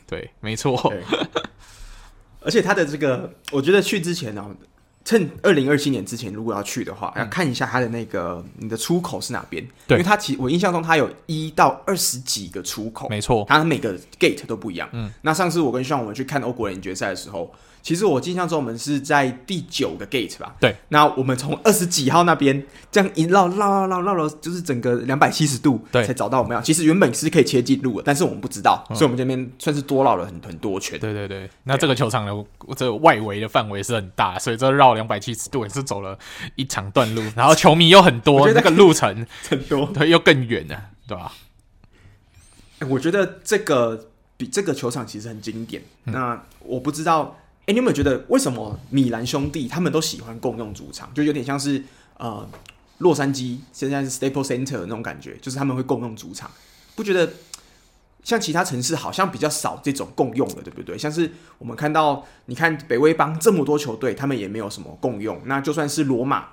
[0.07, 0.93] 对，没错。
[2.41, 4.45] 而且他的这个，我觉得去之前呢。
[5.07, 9.63] 趁二零二七年之前，如果要去的话，要看一下他的那个你的出口是哪边。
[9.87, 14.89] 对，因为他其我印象中他有一到二十几个出口，没错，他每个 gate 都不一样。
[14.93, 17.53] 嗯，那上次我跟 Sean 我们去看欧国联决赛的时候。
[17.85, 20.57] 其实我印象中，我们是在第九个 gate 吧？
[20.59, 20.75] 对。
[20.89, 26.63] 那我们从二十几号那边这样一绕绕绕绕绕了，就是整个两百七十度，对，才找到我们要。
[26.63, 30.99] 其实原本是可以切近路的，但是我们不知道，嗯、所以我们这边算是多绕了很很多圈。
[30.99, 31.51] 对对对。
[31.65, 36.19] 那这个球场的这个外围的范围是很大，所以这绕两百七十度也是走了
[36.57, 41.31] 一长段路，然后球迷又很多，那个路程 很多，对，又更远了，对吧？
[42.89, 44.07] 我觉得这个
[44.39, 45.83] 比这个球场其实很经典。
[46.07, 47.37] 嗯、那我不知道。
[47.67, 51.13] 哎，你有没有觉得为什么米兰兄弟他们都喜欢共用主场？
[51.15, 51.83] 就有点像是
[52.19, 52.47] 呃，
[52.99, 56.51] 洛杉矶现在是 Staples Center 那种感觉，就是他们会共用主场。
[56.95, 57.33] 不觉得
[58.23, 60.99] 像其他城市好像比较少这种共用的，对不对？
[60.99, 65.41] 像是我们看到，你看北威邦这么多球队，他们也没有什么共用。
[65.47, 66.49] 那就算是罗马，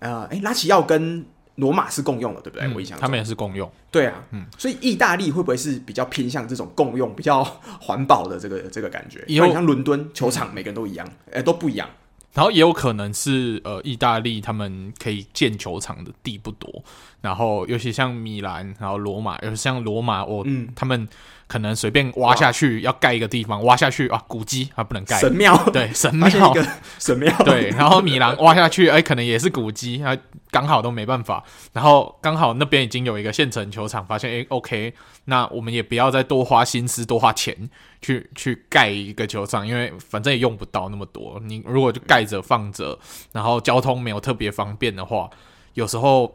[0.00, 1.24] 呃，哎，拉齐奥跟。
[1.56, 2.66] 罗马是共用的，对不对？
[2.66, 3.70] 嗯、我印象他们也是共用。
[3.90, 7.44] 对啊，嗯，所以意大利会不会是比较偏向这种共用、比较
[7.80, 9.24] 环保的这个这个感觉？
[9.26, 11.88] 因为像伦敦球场，每个人都一样，哎、嗯，都不一样。
[12.32, 16.84] 然后也有可能是呃，意大利他们可以建球场的地不多，
[17.20, 21.08] 然后尤其像米兰，然后罗马，尤其像罗马，我、嗯、他们。
[21.48, 25.16] 可能随便挖下去，要盖一个地方，挖下去啊，古迹啊不能盖。
[25.18, 26.28] 神庙对神庙，
[26.98, 27.70] 神庙对。
[27.70, 30.16] 然后米兰挖下去，哎，可能也是古迹啊，
[30.50, 31.44] 刚好都没办法。
[31.72, 34.92] 然后刚好那边已经有一个现成球场，发现哎，OK，
[35.26, 37.56] 那我们也不要再多花心思、多花钱
[38.02, 41.40] 去 去盖一个球场，因为反正也用不到那么多。
[41.44, 42.98] 你如果就盖着放着，
[43.32, 45.30] 然后交通没有特别方便的话，
[45.74, 46.34] 有时候。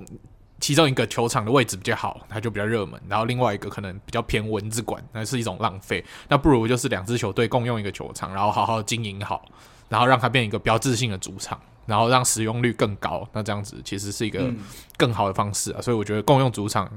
[0.62, 6.06] 其中一个球场的位置比较好，它就比较热门，然后另外一个可能比较偏文字馆，那是一种浪费。
[6.30, 9.44] 那不如就是两支球队共用一个球场，然后好好经营好，
[9.90, 13.28] 然后让它变一个标志性的主场，然后让使用率更高。
[13.34, 14.54] 那这样子其实是一个
[14.98, 15.80] 更好的方式啊。
[15.80, 16.88] 嗯、所以我觉得共用主场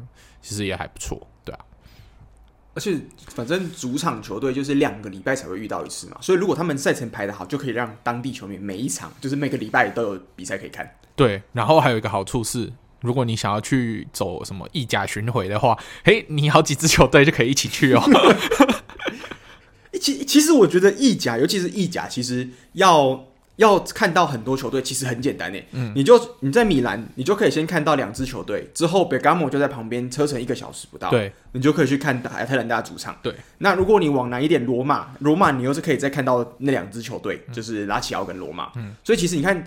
[0.43, 1.65] 其实也还不错，对啊。
[2.75, 10.87] 而且反正主场球队就是两个礼拜才会遇到一次嘛，所以如果他们赛程排得好，就可以让当地球迷每一场就是每个礼拜都有比赛可以看。
[11.17, 12.71] 对，然后还有一个好处是。
[13.05, 18.03] 如果你想要去走什么意甲巡回的话，嘿，你好几支球队就可以一起去哦。
[20.01, 23.27] 其其实我觉得意甲，尤其是意甲，其实要
[23.57, 25.69] 要看到很多球队，其实很简单诶。
[25.73, 31.11] 嗯，你就你在米兰，你就可以先看到两支球队，之后贝加莫就在旁边，车程一个小时不到。
[31.11, 33.15] 对，你就可以去看亚特兰大主场。
[33.23, 38.73] 对，那如果你往南一点，罗马，罗马你又是可以再看到那两支球队，就是拉齐奥跟罗马。
[38.77, 39.63] 嗯，所以其实你看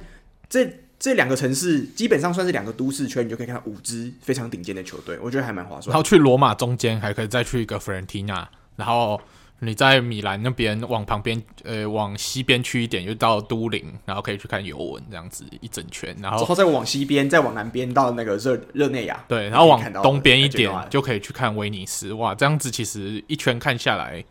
[0.49, 0.67] 这。
[0.99, 5.91] 这两个城市基本上算是两个都市圈，你就可以看到五支非常顶尖的球队，我觉得还蛮划算。
[5.91, 9.19] 然后去罗马中间还可以再去一个弗伦提纳，然后
[9.59, 22.13] 你在米兰那边往旁边，呃，往西边去一点，就到都灵，然后可以去看尤文，这样子一整圈，然后之后再往西边，再往南边到那个热热内亚，对，然后往东边一点就可以去看威尼斯。
[22.13, 24.23] 哇，这样子其实一圈看下来，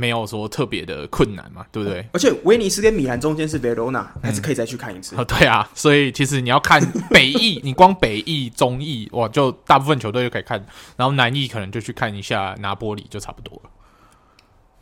[0.00, 2.08] 没有说特别的困难嘛，对不对？
[2.14, 5.14] 而且威尼斯跟米兰中间是维罗纳，还是可以再去看一次。
[5.14, 6.80] 哦，对啊，所以其实你要看
[7.10, 10.64] 北翼，你光北翼、中翼，哇，就大部分球队就可以看，
[10.96, 13.70] 然后南翼可能就去看一下拿波里，就差不多了。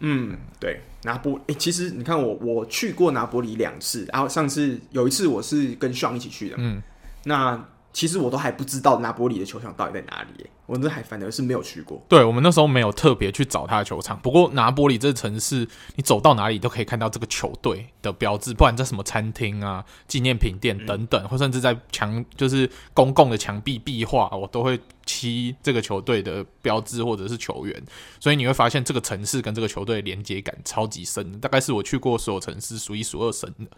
[0.00, 6.80] 嗯，对，拿波，哎、欸，其实你看我，我去过拿波里两次，然后上次有一次我是跟尚一起去的，嗯，
[7.24, 7.60] 那
[7.92, 12.00] 其实我都还不知道拿波里的球场到底在哪里，我那还反而是没有去过。
[12.08, 15.66] 对，我们那时候没有特别去找他的球场，不过拿波里这个城市，
[15.96, 24.80] 你走到哪里都可以看到这个球队的标志，不管在什么餐厅啊、纪念品店等等，嗯、或甚至在墙，就是公共的墙壁壁画，我都会。
[25.08, 27.82] 漆这个球队的标志或者是球员，
[28.20, 33.70] 所以你会发现这个城市跟这个球队连接感超级深，大概是我去过所有城市数一数二深的。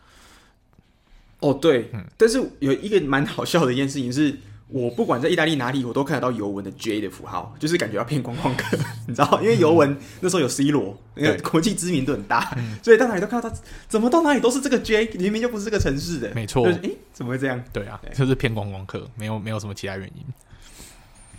[1.41, 4.37] 哦，对，嗯，但是有一个蛮好笑的一件事情是，
[4.69, 8.77] 我不管在意大利哪里，我都看得到尤文的 J 的符号，就是感觉要骗观光客，
[9.09, 13.57] 你知道，因为尤文那时候有 C 罗，那个国际知名度很大，嗯，所以到哪里都看到他，
[13.89, 17.63] 怎么到哪里都是这个 J，明明就不是这个城市的，没错，哎，怎么会这样？
[17.73, 20.23] 对啊，就是骗观光客，没有没有什么其他原因。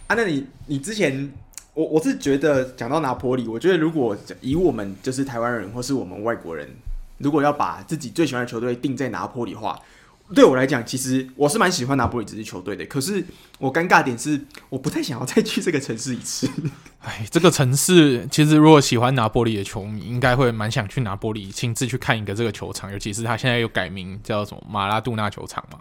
[0.07, 1.31] 啊，那你你之前，
[1.73, 6.67] 我我是觉得讲到拿坡里，我觉得如果以我们就是台湾人或是我们外国人，
[7.19, 9.79] 如果要把自己最喜欢的球队定在拿坡里的话，
[10.33, 12.85] 对我来讲，其实我是蛮喜欢拿波里这支球队的。
[12.85, 13.23] 可是
[13.59, 16.49] 我尴尬点是，我不太想要再去这个城市一次。
[16.99, 25.79] 哎，这个城市其实如果喜欢拿玻利的球迷，应该会蛮想去拿玻利亲自去看一个这个球场，尤其是他现在又改名叫什么马拉杜纳球场嘛。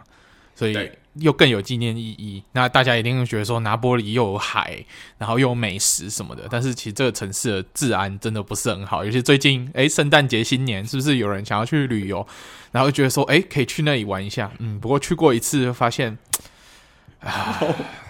[0.55, 2.43] 所以又更有纪念意义。
[2.53, 4.85] 那大家一定会觉得说，拿玻里又有海，
[5.19, 6.47] 然后又有美食什么的。
[6.51, 9.05] 但是其实这个城市的治安真的不是很好。
[9.05, 12.27] 尤其最近，哎，圣诞节、新年，是不是有人想要去旅游？
[12.71, 14.53] 然后觉得说，哎，可以去那里玩一下。
[14.61, 16.17] 嗯，不过去过一次，发现
[17.21, 17.61] 啊，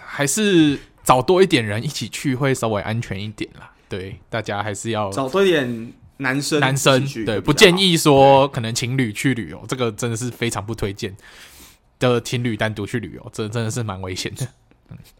[0.05, 3.73] 还是找多一点人一起去会稍微安全一点啦。
[3.89, 11.17] 对，大家还是要找多一点男生，男生对，不建议说可能情侣去旅游，这个真的是非常不推荐。
[12.01, 14.49] 的情侣单独去旅游，这真的是蛮危险的。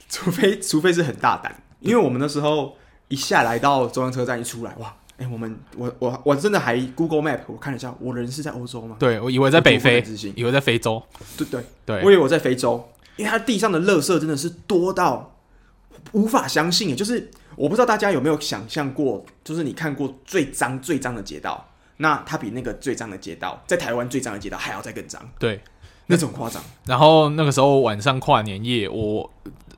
[0.09, 2.77] 除非除非是很大胆，因为我们那时候
[3.07, 8.97] 一下来到中央车站一出来，哇，哎、欸，我们我我我真的还 Google Map 我看了一下，我人是在欧洲吗？
[8.99, 10.03] 对，我以为在北非，
[10.35, 11.01] 以为在非洲。
[11.37, 15.37] 对对对，我以为我在非洲，因为它地上的垃圾真的是多到
[16.13, 16.97] 无法相信。
[16.97, 25.23] 就是我不知道大家有没有想象过，就是你看过最脏最脏的街道，那它比那个最脏的街道，在台湾最脏的街道还要再更脏。
[25.39, 25.61] 对。
[26.11, 29.33] 那种夸张，然后那个时候晚上跨年夜，我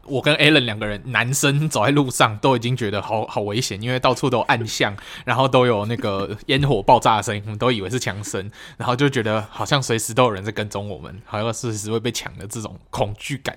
[0.06, 13.56] 我跟 Alan 两个人，男生走在路上都已经觉得好好危险，因为到处都有暗巷， 然后都有那个烟火爆炸的声音，我们都以为是枪声，然后就觉得好像随时都有人在跟踪我们，好像随时会被抢的这种恐惧感，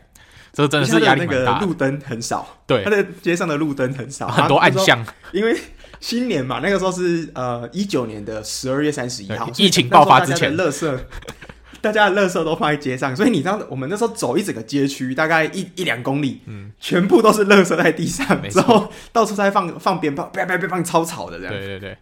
[0.54, 1.60] 这真的是压力很大。
[1.62, 5.58] 路灯很少，对，他的街上的路灯很少，很多暗巷，因为
[6.00, 11.00] 新年嘛，那个时候是呃一九年的十二月三十一号，疫情爆发之前，垃圾。
[11.86, 21.54] 大家的垃圾都放在街上，所以你知道，我们那时候走一整个街区，大概一一两公里，嗯，全部都是垃圾在地上，之后到处在放放鞭炮，啪啪啪放超吵的这样。
[21.54, 21.98] 对对对，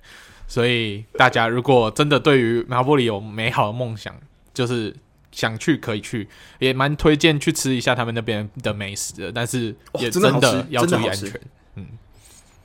[0.47, 4.15] 所以大家如果真的对于拿坡里有美好的梦想，
[4.53, 4.95] 就是
[5.33, 6.29] 想去可以去，
[6.59, 11.41] 也蛮推荐去吃一下他们那边的美食的，但是也真的要注意安全。
[11.75, 11.85] 嗯，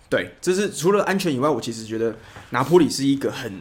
[0.09, 2.15] 对，就是除了安全以外，我其实觉得
[2.51, 3.53] 拿坡里是一个很。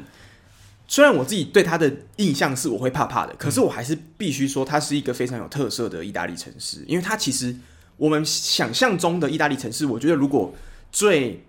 [0.89, 6.81] 虽然我自己对它的印象是我会怕怕的，可是我还是必须说，它是一个非常有特色的意大利城市。
[6.87, 7.53] 因为它其实
[7.97, 10.55] 我们想象中的意大利城市，我觉得如果
[10.89, 11.43] 最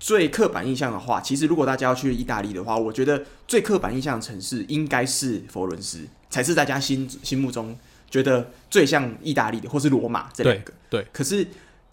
[0.00, 7.76] 最刻板印象的话，其实如果大家要去意大利的话，我觉得最刻板印象的城市应该是佛伦斯，才是大家心心目中
[8.10, 10.72] 觉得最像意大利的，或是罗马这两个。
[10.88, 11.02] 对。
[11.02, 11.46] 对，可是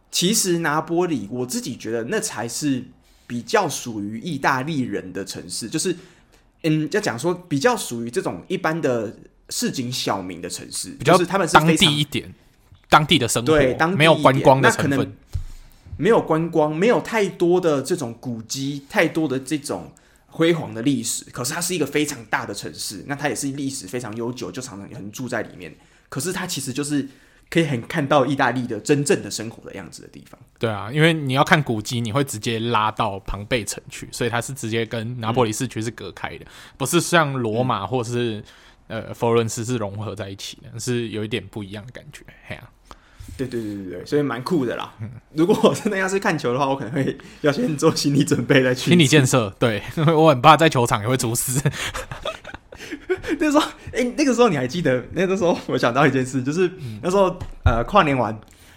[0.10, 2.82] 其实拿波里，我自己觉得那才是
[3.28, 5.94] 比较属于意大利人的城市，就是。
[6.68, 9.16] 嗯，要讲说比较属于这种一般的
[9.50, 12.34] 市井小民的城市，比较是他们是当地一点，
[12.90, 15.14] 当地的生活，对，当地没有观光的成分，那可能
[15.98, 19.92] 没有观光，没有太多的这种古迹，太多的这种
[20.28, 21.24] 辉煌的历史。
[21.32, 25.74] 可是它是一个非常大的城市，那它也是历史非常悠久，就常常有人住在里面。
[26.10, 27.08] 可是它其实就是。
[27.50, 30.40] 可以很看到意大利的真正的生活的样子的地方。
[30.58, 38.44] 对啊，因为你要看古迹，你会直接拉到庞贝城去，所以它是直接跟拿破里市区是隔开的，嗯、不是像罗马或是、
[38.88, 42.24] 嗯、呃佛伦斯是融合在一起的，是有一点不一样的感觉。
[42.48, 42.70] 嘿啊，
[43.38, 44.94] 对对对对对，所以蛮酷的啦。
[45.02, 48.90] 嗯、如果我真的要是看球的话，我可能会要先做心理准备再去。
[48.90, 51.62] 心理建设，对，因 为我很怕在球场也会出事。
[53.40, 53.62] 那时候，
[53.94, 55.04] 哎、欸，那个时候你还记得？
[55.14, 58.32] 那个时候 我想到一件事，就是、嗯、那时候呃跨年完，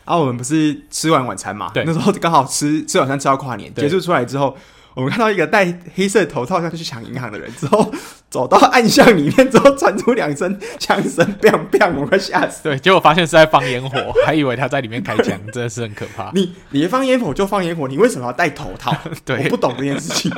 [0.05, 1.71] 然后我们不是吃完晚餐嘛？
[1.75, 4.57] 对，那时候刚好吃吃晚餐吃到跨年结束出来之后。
[4.95, 7.89] 我们看到一个戴黑色头套，下去抢银行的人，之后
[8.29, 12.65] 走到暗巷里面，之后传出两声枪声，bang bang，我快吓死。
[12.65, 13.97] 对，结果发现是在放烟火，
[14.27, 16.33] 还以为他在里面开枪，真的是很可怕。
[16.35, 18.93] 你你放烟火就放烟火，你为什么要戴头套？
[19.25, 20.33] 对，我不懂这件事情。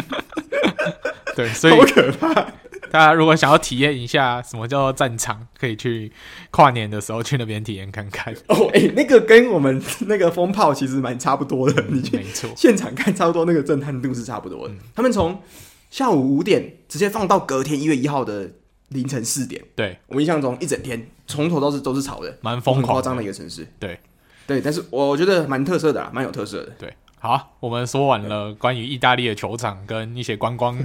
[1.34, 2.46] 对，所以好可怕。
[2.91, 6.11] 大家如果想要体验一下什么叫做战场，可以去
[6.51, 8.34] 跨年的时候去那边体验看看。
[8.49, 14.74] 哦，哎、欸，那个跟我们 那个风炮其实蛮差不多的，你没错，现场看差不多，那个震撼度是差不多的。
[14.74, 15.41] 嗯、他们从
[15.88, 18.51] 下午五点直接放到隔天一月一号的
[18.88, 19.62] 凌晨四点。
[19.76, 23.66] 对，我印象中一整天从头到尾都是吵的，蛮疯狂、夸张的一个城市。
[23.78, 23.99] 对，
[24.47, 26.72] 对，但是我觉得蛮特色的，蛮有特色的。
[26.78, 30.76] 对，好，我们说完了关于意大利的球场跟一些观光。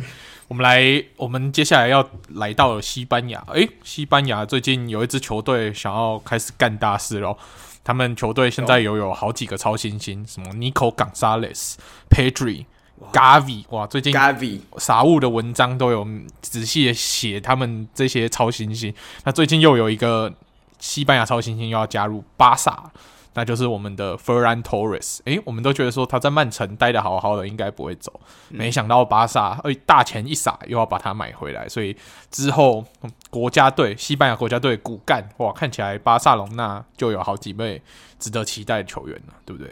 [0.47, 3.43] 我们来，我们接下来要来到了西班牙。
[3.47, 7.35] 诶，西班牙最近有一支球队想要开始干大事喽。
[7.83, 11.75] 他们球队现在有有好几个超新星，什么 Nico Gonzalez、
[12.09, 12.65] Pedri、
[13.11, 16.07] Gavi，哇，最近 Gavi 傻物的文章都有
[16.41, 18.93] 仔细的写他们这些超新星。
[19.23, 20.33] 那最近又有一个
[20.79, 22.91] 西班牙超新星又要加入巴萨。
[23.35, 28.19] 那就是我们的 Ferran Torres，诶，我们都觉得说他在曼城待的好好的，应该不会走，
[28.49, 31.95] 没想到巴萨诶大钱一撒，又要把他买回来，所以
[32.31, 32.83] 之后
[33.29, 37.81] 国家队西班牙国家队骨干哇，看起来巴萨隆那就有好几位
[38.17, 39.71] 值得期待的球员了，对不对？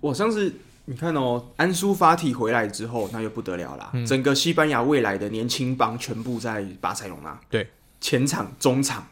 [0.00, 9.06] 我上次你看哦，安苏法体回来之后，那就不得了啦，嗯、整个西班牙未来的年轻帮全部在巴塞隆纳，对，前场、中场。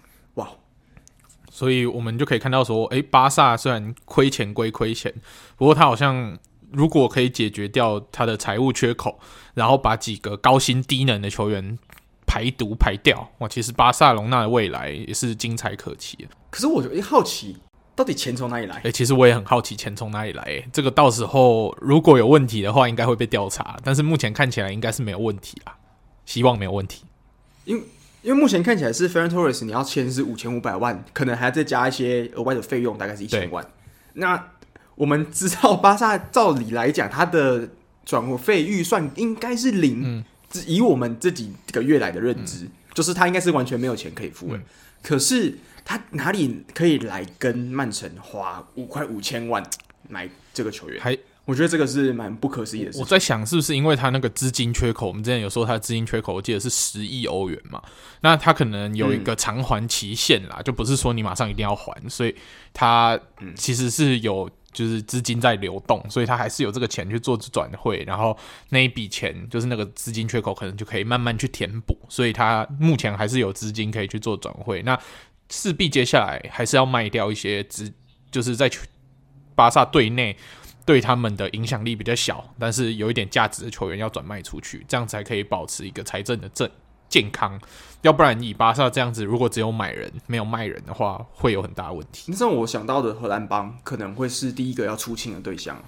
[1.55, 5.15] 所以我们就可以看到说，诶，巴萨虽然亏钱归亏钱，
[5.57, 6.37] 不过他好像
[6.73, 9.21] 如果可以解决掉他的财务缺口，
[9.55, 11.79] 然后把几个高薪低能的球员
[12.27, 16.27] 排毒排掉，哇，其实巴萨隆纳的未来也是精彩可期。
[16.51, 17.57] 可是我就好奇，
[17.95, 18.81] 到底钱从哪里来？
[18.83, 20.43] 诶，其实我也很好奇钱从哪里来。
[20.43, 23.77] 诶，这个到时候如果有问题的话，应该会被调查。
[23.85, 25.77] 但是目前看起来应该是没有问题啊，
[26.27, 27.05] 希望没有问题。
[27.65, 27.81] 因
[28.25, 33.63] 因为目前看起来是 Ferran Torres，你要签是五千五百万，可能还要再加一些额外的费用，大概是一千万。
[34.15, 34.53] 那
[34.95, 37.69] 我们知道巴萨照理来讲，他的
[38.07, 40.01] 转会费预算应该是零。
[40.03, 40.25] 嗯，
[40.67, 44.57] 以我们这几个月来的认知，嗯、就是他应该是完全没有钱可以付的。
[44.57, 44.63] 嗯、
[45.03, 49.63] 可是他哪里可以来跟曼城花五块五千万
[50.09, 50.99] 买这个球员？
[50.99, 51.15] 还
[51.47, 53.03] 我觉得这个是蛮不可思议的事情。
[53.03, 55.09] 我在想，是不是因为他那个资金缺口？
[55.09, 57.83] 我们之前有说他的资金缺口，我记得是十亿欧元嘛。
[58.23, 62.35] 那他可能有一个偿还期限啦，嗯、就不是说你马上一定要还，所以
[62.73, 63.21] 他
[63.55, 68.35] 其实是有就是资金在流动，所以他还是有这个钱去做转会，然后
[68.71, 71.95] 那一笔钱就是那个资金缺口，可能就可以慢慢去填补。
[72.09, 74.83] 所以他目前还是有资金可以去做转会。
[74.83, 74.99] 那
[75.51, 77.93] 势必接下来还是要卖掉一些资，
[78.31, 78.71] 就是在
[79.55, 80.35] 巴萨队内。
[80.85, 86.71] 对他们的影响力比较小，但是有一点价值的球员要转卖出去，这样才可以保持一个财政的正
[87.09, 87.61] 健康。
[88.03, 92.31] 要不然以巴萨这样子，如果只有买人没有卖人的话，会有很大问题。
[92.31, 95.83] 那让我想到的荷兰帮可能会是第一个要出清的对象。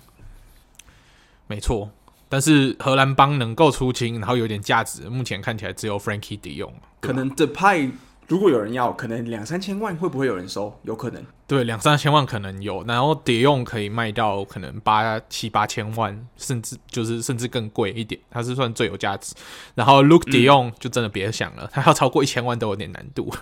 [1.47, 1.91] 没错，
[2.29, 7.91] 但是荷兰帮能够出清，然后有点价值，目前看起来只有 Frankie De Jong，可能的派。
[8.29, 10.77] 如果有人要，可能两三千万会不会有人收？
[10.83, 12.83] 有可能，对，两三千万可能有。
[12.85, 19.33] 然后迪用可以卖到可能八七八千万，甚至就是甚至更贵一点，它是算最有价值。
[19.77, 23.33] 然后 Luuk De Jong 就真的别想了，它、嗯、要超过一千万都有点难度。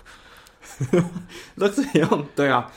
[1.57, 2.71] Luuk De Jong 对啊，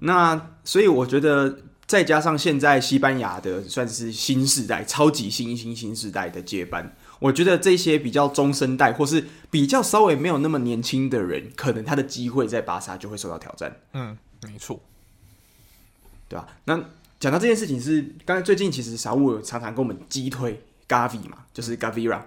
[0.00, 6.96] 那所以我觉得再加上现在西班牙的算是新世代，超级新新新世代的接班。
[7.22, 13.76] 我觉得这些比较中生代，或是比较稍微没有那么年轻的人，可能他的机会在巴萨就会受到挑战。
[13.92, 14.80] 嗯，没错，
[16.28, 16.48] 对吧？
[16.64, 16.76] 那
[17.20, 22.20] 讲到这件事情是，刚才最近其实小五常常跟我们击推 Gavi 嘛，就是 Gavira。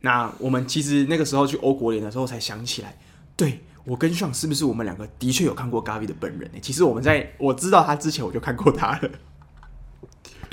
[0.00, 2.98] 那我们其实那个时候去欧国联的时候才想起来，
[3.34, 6.58] 对，我跟 Sean 是不是我们两个的确有看过 Gavi 的本人呢？
[6.60, 9.10] 其实我们在我知道他之前，我就看过他了。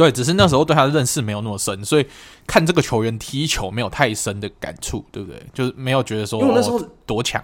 [0.02, 2.08] 对，只是那时候对他的认识没有那么深，所以
[2.48, 5.40] 看这个球员踢球没有太深的感触，对不对？
[5.54, 7.44] 就是没有觉得说，因为我那时候、哦、多强。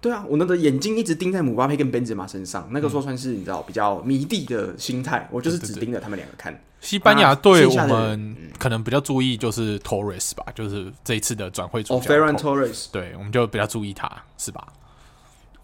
[0.00, 6.60] 对啊，我那个眼睛一直盯在姆巴佩跟本泽马身上，那个时候算是你知道比较迷弟的心态，我就是只盯着他们两个看。
[6.80, 12.12] 西班牙队我们可能比较注意就是 Torres 吧，就是这一次的转会主角。
[12.12, 14.66] Ferran Torres，对，我们就比较注意他，是吧？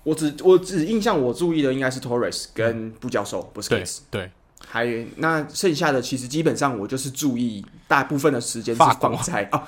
[0.03, 4.31] 我只我只印象我注意的应该是 Torres 跟布教授，不是 Busquets 对，
[4.67, 9.63] 还有那剩下的其实基本上我就是注意大部分的时间是放在哦，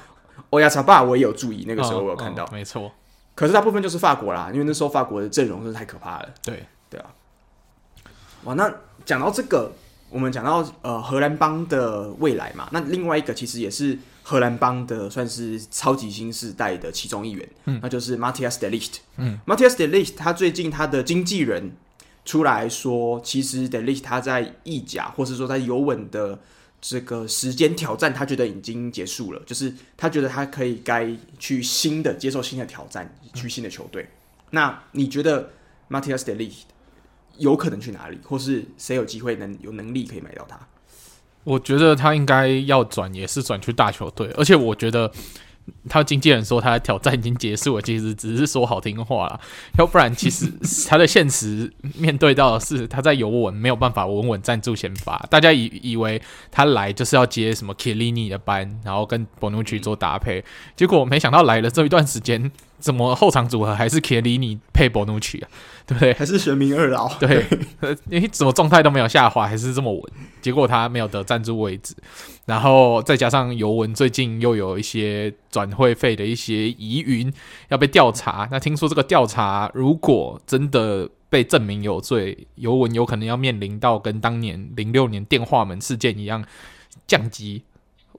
[0.50, 2.90] 欧亚查巴我也有注意，那个时候我有看到，没错。
[3.34, 6.28] 可是大部分就是法国啦，因为那时候法国的阵容真的太可怕了。
[6.42, 6.64] 对。
[6.90, 7.12] 对啊，
[8.44, 8.74] 哇，那
[9.04, 9.70] 讲到这个，
[10.08, 21.72] 我们讲到呃荷兰帮的未来嘛，那另外一个其实也是荷兰帮的算是超级新世代的其中一员，嗯，那就是 Matthias de Ligt，嗯，Matthias de Ligt 他最近他的经纪人
[22.28, 26.38] 出来说，其实 d e l i s 他在意甲或是说在尤文的。
[26.80, 34.08] 这个时间挑战，他觉得已经结束了，就是他觉得他可以该去新的接受新的挑战，去新的球队。
[34.50, 35.50] 那你觉得
[35.90, 36.66] Matthias d e l i s
[37.36, 40.56] 有可能去哪里，或是谁有机会能有能力可以买到他？
[41.42, 45.10] 我觉得他应该要转，也是转去大球队，而且我觉得。
[45.88, 49.40] 他经纪人说他的挑战已经结束了，其实只是说好听话啦，
[49.78, 50.46] 要不然其实
[50.88, 60.44] 他的现实面对到的是他在尤文没有办法稳稳站住先发，大家以以为他来就是要接什么 Kellini 的班，然后跟 Bonucci 做搭配，
[60.76, 62.50] 结果没想到来了这一段时间。
[62.78, 65.48] 怎么后场组合还是 Chiellini 配 Bonucci 啊？
[65.88, 66.12] 对不对？
[66.12, 67.08] 还是玄冥二老？
[67.18, 67.44] 对，
[68.10, 70.02] 因为怎么状态都没有下滑，还是这么稳。
[70.42, 71.94] 结果他没有得站住位置，
[72.44, 77.32] 然后再加上尤文最近又有一些转会费的一些疑云
[77.68, 78.46] 要被调查。
[78.50, 86.44] 那听说这个调查如果真的被证明有罪，尤文有可能要面临到跟当年零六年电话门事件一样
[87.06, 87.64] 降级。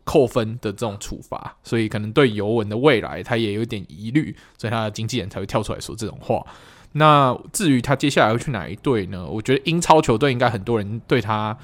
[0.03, 6.45] 扣分的这种处罚，所以可能对尤文的未来他也有点疑虑，所以他的经纪人才会跳出来说这种话。
[6.93, 9.25] 那至于他接下来会去哪一队呢？
[9.27, 11.55] 我觉得英超球队应该很多人对他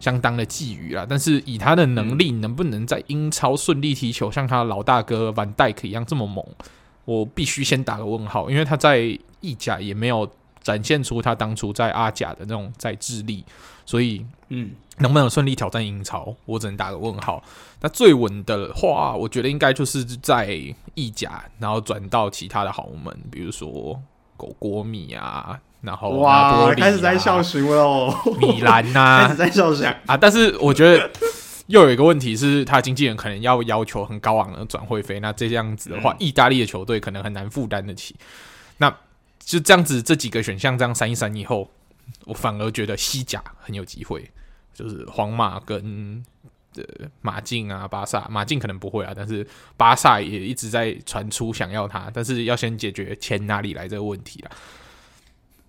[0.00, 1.06] 相当的觊觎啦。
[1.08, 6.44] 但是以他的能力，能不能在英超顺利踢球，像他的老大哥范戴克一样这么猛？
[7.04, 8.98] 我必须先打个问号，因为他在
[9.40, 10.28] 意甲也没有
[10.60, 13.44] 展现出他当初在阿甲的那种在智力，
[13.86, 14.70] 所以嗯。
[14.98, 16.32] 能不能顺利挑战英超？
[16.44, 17.42] 我只能打个问号。
[17.80, 20.56] 那最稳的话，我觉得应该就是在
[20.94, 24.00] 意甲，然后转到其他的豪门，比如说
[24.36, 30.16] 狗国米啊，然后哇，开始在笑询了哦，米兰呐、啊，开始在笑询 啊。
[30.16, 31.10] 但是我觉得
[31.66, 38.14] 又有一个问题是，他经纪人可能要要求很高昂的转会费，那这样子的话，意大利的球队可能很难负担得起。
[38.78, 38.88] 那
[39.40, 41.68] 就这样子，这几个选项这样删一删以后，
[42.24, 44.30] 我反而觉得西甲很有机会。
[44.72, 46.20] 就是皇马跟
[46.74, 46.82] 呃
[47.20, 49.46] 马竞啊，巴萨，马竞可能不会啊，但是
[49.76, 54.50] 巴萨也一直在传出想要他，但是要先解决钱哪里来这个问题了。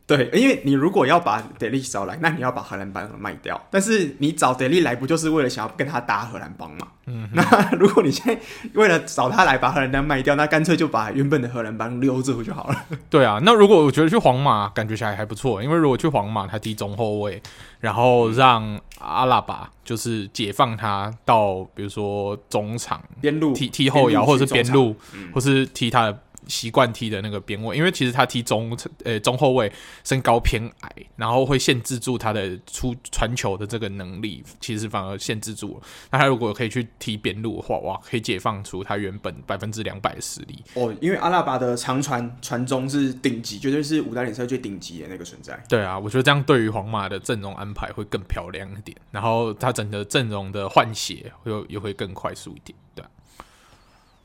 [0.07, 3.59] 对，因为你如果要把德利找来，那你要把荷兰帮卖掉。
[3.71, 6.87] 但是你找德利来，不就是为了想要跟他搭荷兰帮吗？
[7.07, 8.39] 嗯，那如果你现在
[8.75, 12.85] 为了找他来把荷兰帮卖掉，那干脆就把原本的荷兰帮留着不就好了？
[13.09, 17.41] 对啊，那如果我觉得去皇马感觉起来还不错，因为如果去皇马，他踢中后卫，
[17.79, 24.95] 然后让阿拉巴就是解放他到比如说中场边路踢踢后腰，或者是边路，
[25.33, 26.19] 或是踢他的。
[26.47, 29.71] 习惯踢的那个边位，因为其实他踢中呃中后卫，
[30.03, 35.87] 身高偏矮，然后会限制住他的出传球的这个能力，其实反而限制住了。
[36.11, 40.95] 那他如果可以去踢边路的话，哇，可以解放出他原本百分之两百的实力哦。
[41.01, 45.61] 因为阿拉巴的长传传中是顶级，绝对是五大联赛最顶级的那个存在。
[45.67, 53.09] 对啊，我觉得这样对于皇马的阵容安排会更漂亮一点，然后他整个阵容的换血又又会更快速一点，对啊。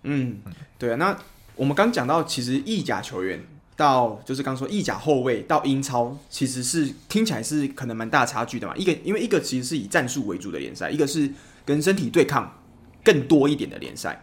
[0.02, 0.40] 嗯，
[0.78, 1.18] 对啊，那。
[1.60, 3.38] 我们刚讲到，其实意甲球员
[3.76, 8.74] 到就是刚说意甲后卫到英超，其实是听起来是可能蛮大差距的嘛。
[8.78, 11.30] 一个因为一个其实是以战术为主的联赛，一个是
[11.66, 12.58] 跟身体对抗
[13.04, 14.18] 更多一点的联赛。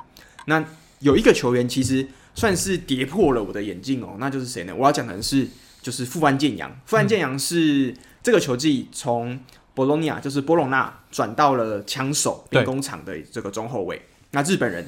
[0.46, 0.66] 那
[0.98, 4.74] 有一个球员其实算是跌破了我的眼镜哦，那就是谁呢？
[4.76, 5.48] 我要讲的是
[5.80, 6.76] 就是富安健洋。
[6.88, 9.40] 富安健洋是这个球季从
[9.76, 14.88] 博洛尼亚就是波隆纳转到了枪手兵工厂的这个中后卫，那日本人。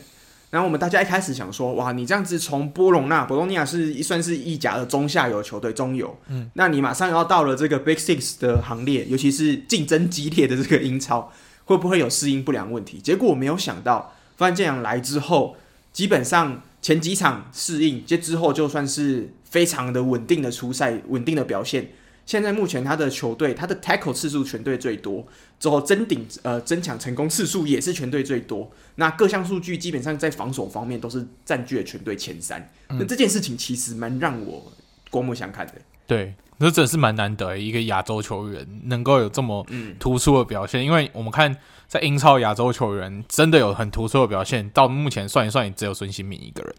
[0.49, 11.31] 然后我们大家一开始想说，哇，你这样子从波隆纳、博隆尼亚是算是意甲的中下游球队，中游，嗯，那你马上要到了这个 Big Six 的行列，尤其是竞争激烈的这个英超，
[11.65, 12.99] 会不会有适应不良问题？
[12.99, 15.55] 结果我没有想到，富安健洋来之后，
[15.93, 21.91] 基本上前几场适应，接之后就算是非常的稳定的出赛，稳定的表现。
[22.30, 25.25] 现在目前他的球队，他的 tackle 次数全队最多，
[25.59, 28.69] 之后争顶呃争抢成功次数也是全队最多。
[28.97, 32.71] 那各项数据基本上在防守方面都是占据了全队前三。
[32.89, 34.71] 那、嗯、这件事情其实蛮让我
[35.09, 35.73] 刮目相看的。
[36.05, 39.65] 对，那真的是蛮难得一个亚洲球员能够有这么
[39.97, 40.84] 突出的表现。
[40.84, 41.57] 嗯、因为我们看
[41.88, 46.75] 在英超亚洲球员真的有很突出的表现，到目前算一算也只有孙兴民一个人。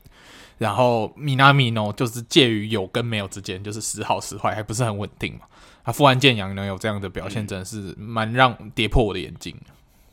[0.60, 5.40] 然后米纳米诺就是介于有跟没有之间，就是时好时坏，还不是很稳定嘛。
[5.82, 9.56] 他富安健洋能有这样的表现，真的是蛮让跌破我的眼镜。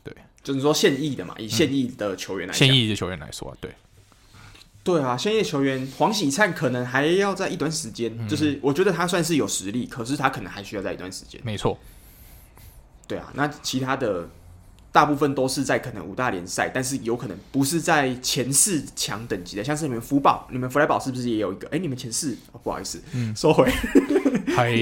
[0.02, 3.70] 对，就是说现役的嘛，以现役的球员来，现役的球员来说，对。
[4.82, 11.38] 对啊，现役球员黄喜灿可能还要在一段时间，嗯、就是我觉得他算是有实力，可是他可能还需要在一段时间。
[11.44, 11.78] 没错，
[13.06, 14.26] 对啊，那其他的
[14.98, 21.68] 大部分都是在可能五大联赛，但是有可能不是在前四强等级的，像是你们福宝、你们福莱堡是不是也有一个？
[21.68, 23.70] 哎，你们前四，哦、不好意思，嗯，收回，
[24.56, 24.72] 嗨，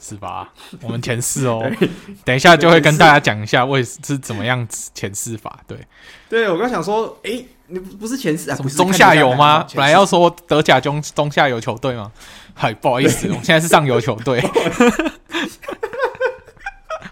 [0.00, 0.52] 是吧？
[0.80, 1.68] 我们前四哦，
[2.24, 4.64] 等一下就会跟大家讲一下为是怎么样
[4.94, 5.58] 前四法。
[5.66, 5.76] 对，
[6.28, 7.44] 对我刚想说，哎。
[7.68, 8.56] 你不是前四啊？
[8.62, 9.66] 不是中下游吗？
[9.74, 12.12] 本来要说德甲中中下游球队吗？
[12.54, 14.40] 嗨，不好意思，我们现在是上游球队，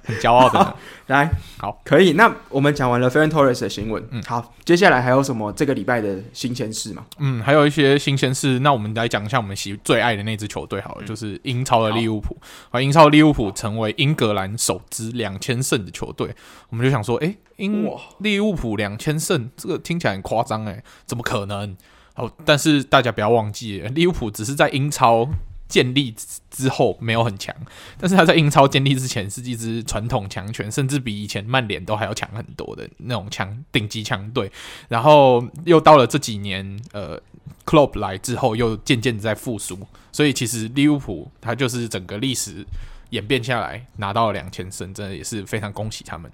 [0.04, 0.76] 很骄傲的。
[1.09, 2.12] 来，好，可以。
[2.12, 7.05] 那我们讲完了 Ferran Torres 的新闻，嗯，好，接下来还有什么这个礼拜的新鲜事吗？
[7.18, 8.59] 嗯，还有一些新鲜事。
[8.61, 12.34] 那我们来讲一下我们喜最爱的那支球队好了，嗯、就是英超的利物浦。
[12.70, 16.34] 啊英超利物浦成为英格兰首支两千胜的球队，
[16.70, 17.86] 我们就想说，哎、欸，英
[18.18, 21.76] 利物浦两千胜，这个听起来很夸张，哎，怎么可能？
[22.14, 25.28] 好，但是大家不要忘记，利物浦只是在英超。
[25.74, 26.14] 建立
[26.52, 27.52] 之后没有很强，
[27.98, 34.48] 但是他在英超建立之前是一支传统强权，甚至比以前曼联都还要强很多的那种强顶级强队。
[34.86, 37.20] 然后又到了这几年，呃
[37.66, 39.76] ，Klopp 来之后又渐渐在复苏，
[40.12, 42.64] 所以其实利物浦他就是整个历史
[43.10, 46.30] 演变下来拿到了两千胜，真的也是非常恭喜他们。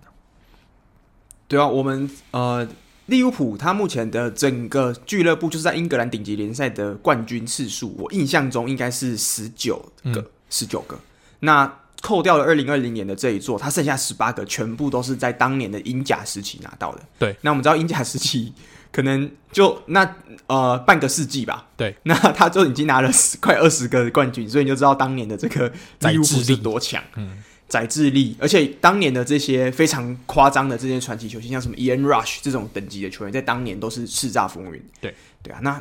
[1.49, 2.69] 对啊，我们呃。
[3.11, 9.85] 利物浦他目前的整个俱乐部就是在英格兰顶级联赛的冠军次数，我印象中应该是十九
[10.15, 11.01] 个，十九、嗯、个。
[11.41, 17.01] 那扣掉了二零二零年的这一座，他剩下十八个，全部都是在当年的英甲时期拿到的。
[17.19, 18.53] 对，那我们知道英甲时期
[18.93, 21.67] 可能就那呃半个世纪吧。
[21.77, 27.03] 对，那他就已经拿了十快二十个冠军，所以你就知道当年的这个利物浦是多强。
[27.17, 27.43] 嗯。
[27.71, 34.85] 宰智力，而且当年的这些非常夸张的这些传奇球星，像什么 Ian Rush 这种等级的球员，在当年都是叱咤风云。
[35.01, 35.81] 对对啊，那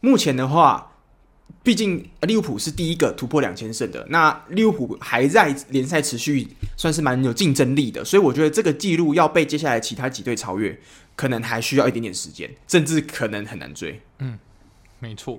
[0.00, 0.90] 目前的话，
[1.62, 10.76] 毕竟利物浦是第一个突破两千胜的，那利物浦还在联赛持续算是蛮有竞争力的，所以我觉得这个记录要被接下来其他几队超越，
[11.14, 14.00] 可能还需要一点点时间，甚至可能很难追。
[14.18, 14.36] 嗯，
[14.98, 15.38] 没错。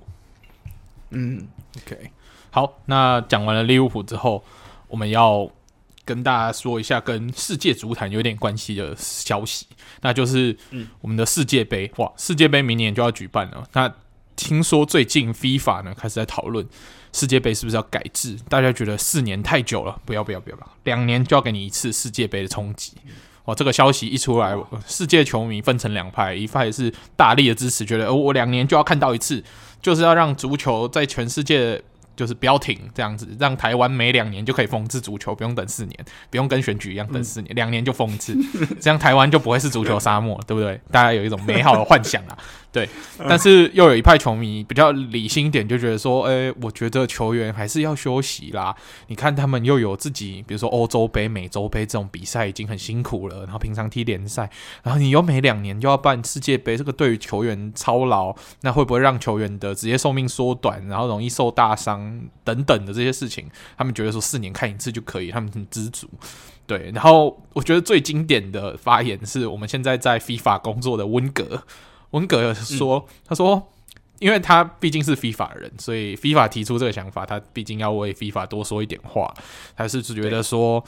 [1.10, 1.46] 嗯
[1.76, 2.10] ，OK，
[2.50, 4.42] 好，那讲完了利物浦之后，
[4.88, 5.50] 我们要。
[6.06, 9.66] 跟大家说一下跟世界足坛有点关系的消息，
[10.00, 10.56] 那就是
[11.00, 12.10] 我们的世界杯哇！
[12.16, 13.68] 世界杯明年就要举办了。
[13.72, 13.92] 那
[14.36, 16.64] 听说最近 FIFA 呢开始在讨论
[17.12, 18.38] 世界杯是不是要改制？
[18.48, 22.92] 大家觉得四年太久了，不要不要不要吧，两年就要给你一次世界杯的冲击。
[23.46, 23.54] 哇！
[23.54, 29.42] 这个消息一出来，世界球迷分成两派，一派是大力的支持，觉得我两年就要看到一次，
[29.82, 31.82] 就是要让足球在全世界。
[32.16, 38.36] 就是不要停这样子，让台湾每两年就可以封一次足球，不用等四年，不用跟选举一样等四年，两、年就封一次，
[38.80, 40.80] 这样台湾就不会是足球沙漠，对不对？
[40.90, 42.38] 大家有一种美好的幻想啊。
[42.72, 42.86] 对，
[43.26, 48.76] 但是又有一派球迷比较理性一点，就觉得说，诶、欸，我觉得球员还是要休息啦。
[49.06, 54.50] 你看他们又有自己，比如说欧洲杯、美洲杯这种比赛已经很辛苦了，然后平常踢联赛，
[54.82, 63.46] 然后你又每两年就要办世界杯，这个对于球员操劳，那会不会让球员的职业寿命缩短，然后容易受大伤等等的这些事情？
[63.78, 66.06] 他们觉得说四年看一次就可以，他们很知足。
[66.66, 71.62] 对，然后我觉得最经典的发言是我们现在在 FIFA 工作的温格。
[72.16, 73.72] 温格说：“嗯、他说，
[74.18, 79.32] 因为他毕竟是 FIFA 的人，所以 FIFA 提出这个想法，他毕竟要为 FIFA 多说一点话。
[79.76, 80.82] 他是觉得说，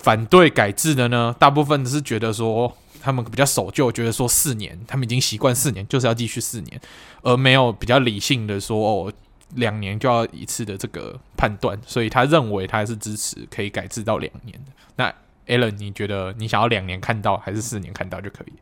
[0.00, 6.80] 反对改制的呢，大部分是觉得说，他们比较守旧，觉得说四年，他们已经习惯四年，就是要继续四年，
[7.22, 9.12] 而没有比较理性的说，哦，
[9.54, 11.78] 两年就要一次的这个判断。
[11.86, 14.72] 所以他认为他还是支持可以改制到两年的。
[14.96, 15.14] 那
[15.46, 18.52] Alan，你觉得你想要两年看到，还是四年看到就可以？”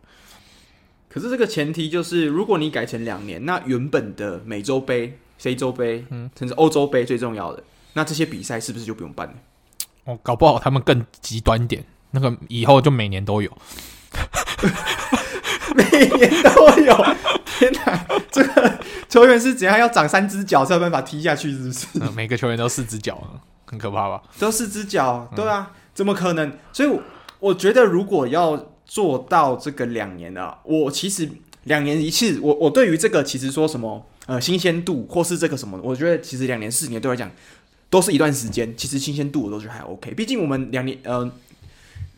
[1.13, 9.35] 可是这个前提就是，如果你改成两年，那原本的美洲杯、非洲杯，嗯，甚至欧洲杯最重要的，那这些比赛是不是就不用办了？
[10.05, 13.51] 哦，搞不好他们更极端点，那个以后就每年都有，
[15.77, 15.85] 每
[16.17, 16.97] 年都有。
[17.45, 18.79] 天哪，这个
[19.11, 21.53] 球员是怎样要长三只脚才有办法踢下去？
[21.53, 21.87] 是不是？
[22.01, 23.23] 嗯，每个球员都四只脚，
[23.67, 24.23] 很可怕吧？
[24.39, 26.57] 都四只脚，对啊，怎么可能？
[26.73, 27.01] 所以，
[27.39, 28.72] 我觉得如果要。
[28.93, 31.27] 做到这个两年啊，我其实
[31.65, 37.31] 两年一次，我我对于这个其实说什么呃新鲜度或是这个什么，我觉得其实两年四年对我来讲
[37.89, 40.13] 都是一段时间，其实新鲜度我都觉得还 OK。
[40.13, 41.33] 毕竟我们两年呃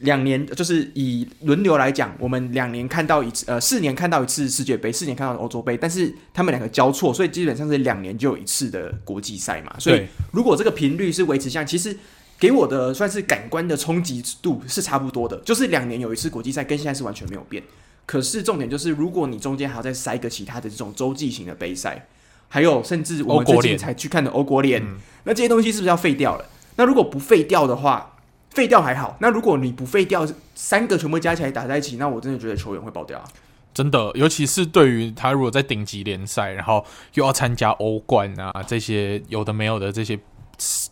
[0.00, 9.72] 两年就是以轮流来讲，我们两年看到一次，呃，四年看到一次世界杯，四年看到欧洲杯，但是他们两个交错，所以基本上是两年就有一次的国际赛嘛。
[9.78, 11.96] 所以如果这个频率是维持像，其实
[12.38, 17.62] 给我的算是感官的冲击度是差不多的，就是两年有一次国际赛，跟现在是完全没有变。
[18.06, 22.06] 可是重点就是，如果你中间还要再塞个其他的这种洲际型的杯赛，
[22.48, 26.44] 还有甚至我们最近才去看的欧国联，嗯，那这些东西是不是要废掉了？
[26.76, 28.16] 那如果不废掉的话，
[28.50, 33.24] 废掉还好，那如果你不废掉，三个全部加起来打在一起，那我真的觉得球员会爆掉啊！
[33.72, 40.16] 真的，尤其是对于他如果在顶级联赛，然后又要参加欧冠啊这些有的没有的这些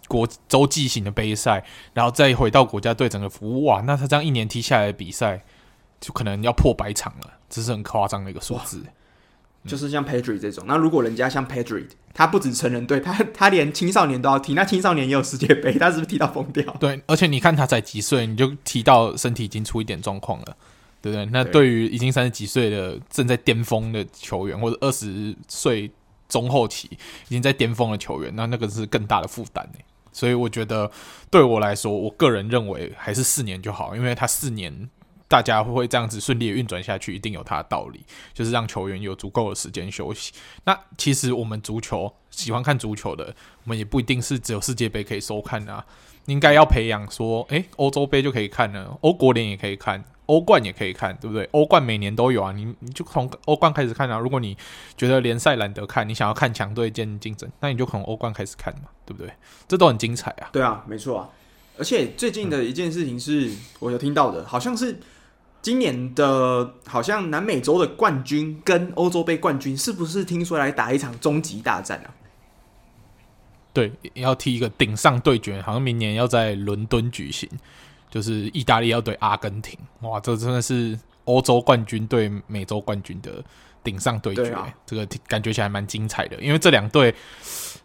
[0.09, 5.43] 国洲际型的杯赛，然后再回到国家队整个服务，哇，那他这样一年踢下来的比赛，
[6.01, 8.83] 就可能要破百场了，这是很夸张的一个数字。
[9.65, 16.65] 就是像 Pedri 这种，那如果人家像 Pedri，他不止成人队，他 他连青少年都要踢，那青少年也有世界杯，他是不是踢到疯掉？
[16.81, 20.57] 对，而且你看他才几岁，你就踢到身体已经出一点状况了，
[21.01, 21.25] 对不对？
[21.27, 25.89] 那对于已经三十几岁的正在巅峰的球员，或者二十岁
[26.33, 26.89] 中后期
[27.29, 29.79] 已经在巅峰的球员，那那个是更大的负担呢。
[30.13, 30.91] 所以我觉得
[31.31, 34.91] 对我来说，我个人认为还是四年就好，因为他四年。
[35.29, 38.05] 大家会这样子顺利运转下去，一定有他的道理，
[38.35, 40.31] 就是让球员有足够的时间休息。
[40.65, 45.83] 那其实我们足球喜欢看足球的，我们也不一定是只有世界杯可以收看啊。
[46.27, 51.49] 应该要培养说，诶，欧洲杯就可以看了，欧国联也可以看，欧冠也可以看，对不对？
[51.53, 54.19] 欧冠每年都有啊，你你就从欧冠开始看啊。
[54.19, 54.57] 如果你
[54.97, 59.33] 觉得联赛懒得看，你想要看强队间竞争，那你就从欧冠开始看嘛，对不对？
[59.67, 60.51] 这都很精彩啊。
[60.53, 61.29] 对啊，没错啊。
[61.79, 63.51] 而且最近的一件事情是
[63.81, 65.01] 我有听到的，好像是。
[65.61, 72.11] 今年的好像南美洲的冠军跟欧洲杯冠军，是不是听说来打一场终极大战啊？
[73.73, 77.49] 对，要踢一个顶上对决，好像明年要在伦敦举行，
[78.11, 79.79] 就是意大利要对阿根廷。
[80.01, 83.43] 哇，这真的是欧洲冠军对美洲冠军的
[83.85, 87.15] 顶上对决，啊，这个感觉起来蛮精彩的，因为这两队。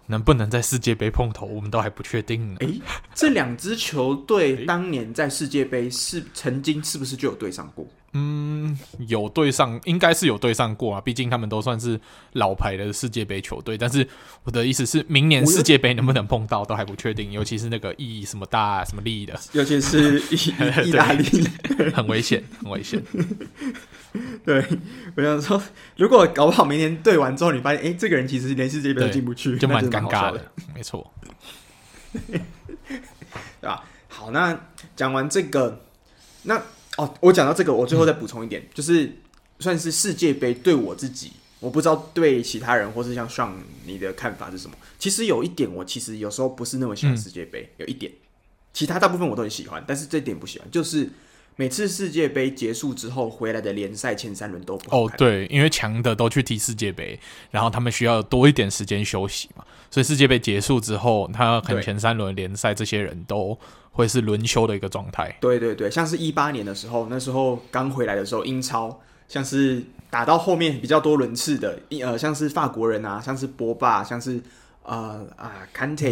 [0.10, 2.58] 能不能在世界杯碰头，我们都还不确定呢。
[2.62, 2.80] 诶，
[3.14, 7.86] 这两支球队 当年在世界杯是曾经是不是就有对上过？
[8.18, 11.00] 嗯，有对上，应该是有对上过啊。
[11.00, 12.00] 毕竟他们都算是
[12.34, 13.78] 老牌的世界杯球队。
[13.78, 14.08] 但是
[14.44, 17.32] 我的意思是，明年世界杯能不能碰到都还不确定。
[17.32, 21.48] 尤其是那个意义什么大什么利益的， 尤其是意意大利，
[21.94, 23.02] 很危险，很危险。
[24.44, 24.66] 对，
[25.16, 25.62] 我想说，
[25.96, 30.52] 如果搞不好明年对完之后，你发现，哎，这个人其实连世界杯都进不去，就蛮尴尬的。
[30.74, 31.14] 没错，
[32.14, 32.40] 对
[33.62, 33.84] 吧？
[34.08, 34.60] 好，那
[34.96, 35.84] 讲完这个，
[36.44, 36.60] 那
[36.98, 39.12] 哦，我讲到这个，我最后再补充一点，嗯、就是
[39.60, 43.52] 算是世界杯对我自己，我不知道对其他人或是像 Sean
[43.86, 44.76] 你的看法是什么。
[45.00, 48.12] 其实有一点，我其实有时候不是那么喜欢世界杯，嗯、有一点，
[48.74, 51.10] 其他大部分我都很喜欢，但是这点不喜欢，就是。
[51.60, 55.16] 每次世界杯结束之后回来的联赛前三轮都不好看。
[55.16, 57.20] 哦，对，因为强的都去踢世界杯，
[57.50, 63.58] 然后他们需要多一点时间休息嘛，所以世界杯结束之后，他可能前三轮联赛这些人都
[63.98, 65.36] 会是轮休的一个状态。
[65.42, 74.40] 对对对，像是一八年的时候，那时候刚回来的时候，英超像是打到后面比较多轮次的，呃，像是法国人啊，像是博霸，像是
[74.84, 76.06] 呃啊坎特，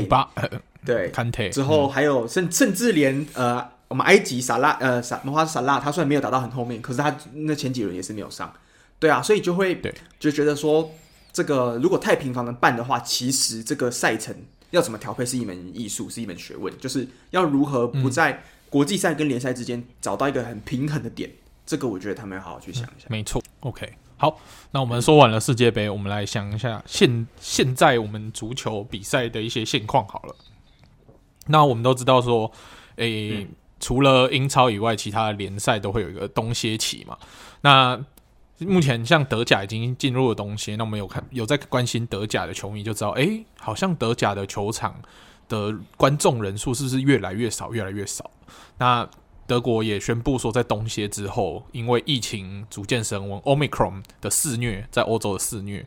[0.84, 3.70] 对 坎特之后还有甚甚至连呃。
[3.88, 8.52] 我们埃及萨拉呃萨摩哈萨拉，他虽然没有打到很后面，可是他那前几轮也是没有上，
[9.00, 9.80] 对啊，所以就会
[10.20, 10.92] 就觉得说，
[11.32, 14.36] 这个如果太频繁的办的话，其实这个赛程
[14.76, 23.08] 要怎么调配是一门艺术，是一门学问，就是要如何不在国际赛跟联赛之间找到一个很平衡的点，嗯、这个我觉得他们要好好去想一下。
[23.10, 24.40] 没错，OK，好，
[24.72, 30.36] 那我们说完了世界杯，我们来想一下现现在我们足球比赛的一些现况好了。
[31.48, 32.52] 那我们都知道说，
[32.98, 33.38] 诶、欸。
[33.44, 33.48] 嗯
[33.78, 37.16] 除了英超以外，其他的联赛都会有一个冬歇期嘛。
[37.62, 38.00] 那
[38.60, 44.96] 目前像德甲已经进入了冬歇，那我们有看有在关心德甲的球迷就知道，哎、好像德甲的球场
[45.50, 48.32] 的观众人数是不是越来越少，越来越少？
[48.78, 49.10] 那
[49.46, 55.86] 德国也宣布说，在冬歇之后，因为疫情逐渐升温，Omicron 的肆虐在欧洲的肆虐，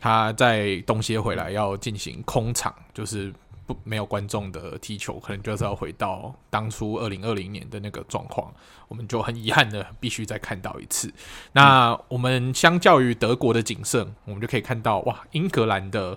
[0.00, 3.32] 他在冬歇回来要进行空场，就是。
[3.66, 8.52] 不，没有观众的踢球，可能就是要回到当初二零二零年的那个状况，
[8.86, 11.12] 我们就很遗憾的必须再看到一次。
[11.52, 16.16] 那我们相较于德国的谨慎，我们就可以看到，哇，英格兰的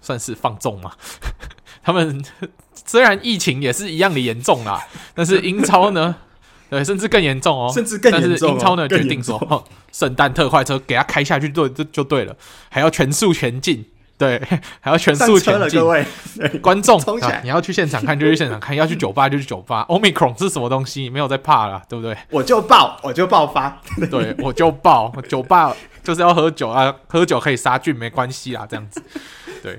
[0.00, 0.92] 算是放纵嘛？
[1.84, 2.24] 他们
[2.74, 4.84] 虽然疫情也是一样的严重啦，
[5.14, 6.16] 但是英超呢，
[6.68, 8.30] 对，甚至更严重哦，甚至更严重哦。
[8.30, 12.36] 但是英超呢决定说，圣诞特快车给他开下去，对，就就对了，
[12.68, 13.86] 还要全速前进。
[14.18, 14.42] 对，
[14.80, 15.80] 还要全速前进。
[15.80, 16.04] 各位
[16.60, 17.00] 观众
[17.42, 19.86] 你要去现场看就去现场看，要去酒吧就去酒吧。
[19.88, 21.08] Omicron 是什么东西？
[21.08, 22.16] 没有在怕了，对不对？
[22.30, 23.80] 我就爆，我就爆发。
[24.10, 25.14] 对，我就爆。
[25.28, 29.02] 酒吧就是要喝酒啊，喝酒可以杀菌，没关系啦，这样子。
[29.62, 29.78] 对，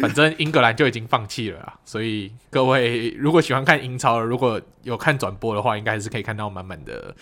[0.00, 7.14] 反正英格兰就已经放弃了啦，所以各位如果喜欢看英超，如果有看转播的话，应该还是可以看到满满的。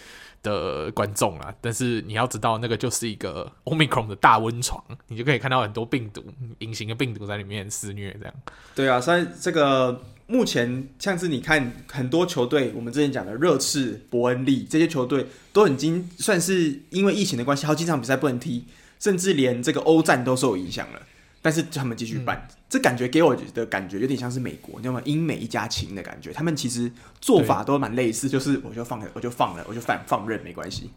[0.43, 6.25] 的观众啊，但是你要知道，那个就是一个 Omicron 的大温床，你就可以看到很多病毒，
[6.61, 8.35] 隐形的病毒在里面肆虐，这样。
[8.75, 18.65] 对啊，所以这个目前像是你看很多球队，我们之前讲的热刺、伯恩利这些球队，都已经算是因为疫情的关系，好几场比赛不能踢，
[18.99, 21.01] 甚至连这个欧战都受影响了。
[21.43, 25.01] 但是他们继续办，嗯、这感觉给我的感觉有点像是美国，你知道吗？
[25.07, 26.33] 英美一家亲的感觉。
[26.33, 30.91] 他们其实做法都蛮类似，就是我就放了，我就放了，我就放放任，没关系。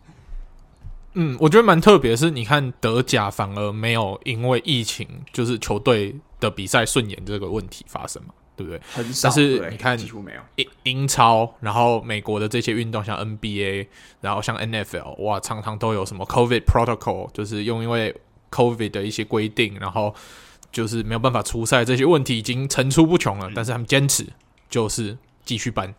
[1.13, 8.81] 嗯，我觉得蛮特别的是，你看德甲反而没有因为疫情，就是球队的比赛顺延这个问题发生嘛，对不对？
[8.91, 9.29] 很少。
[9.29, 13.87] 但是你看，几乎没有英英超，然后美国的这些运动，像 NBA，
[14.19, 18.13] 然后像 NFL，哇，常常都有什么 COVID protocol，就是用因为。
[18.53, 20.13] COVID 的一些规定，然后
[20.71, 23.49] 就是没有办法出赛，这些问题已经层出不穷了。
[23.55, 24.27] 但是他们坚持
[24.69, 25.93] 就是继续办，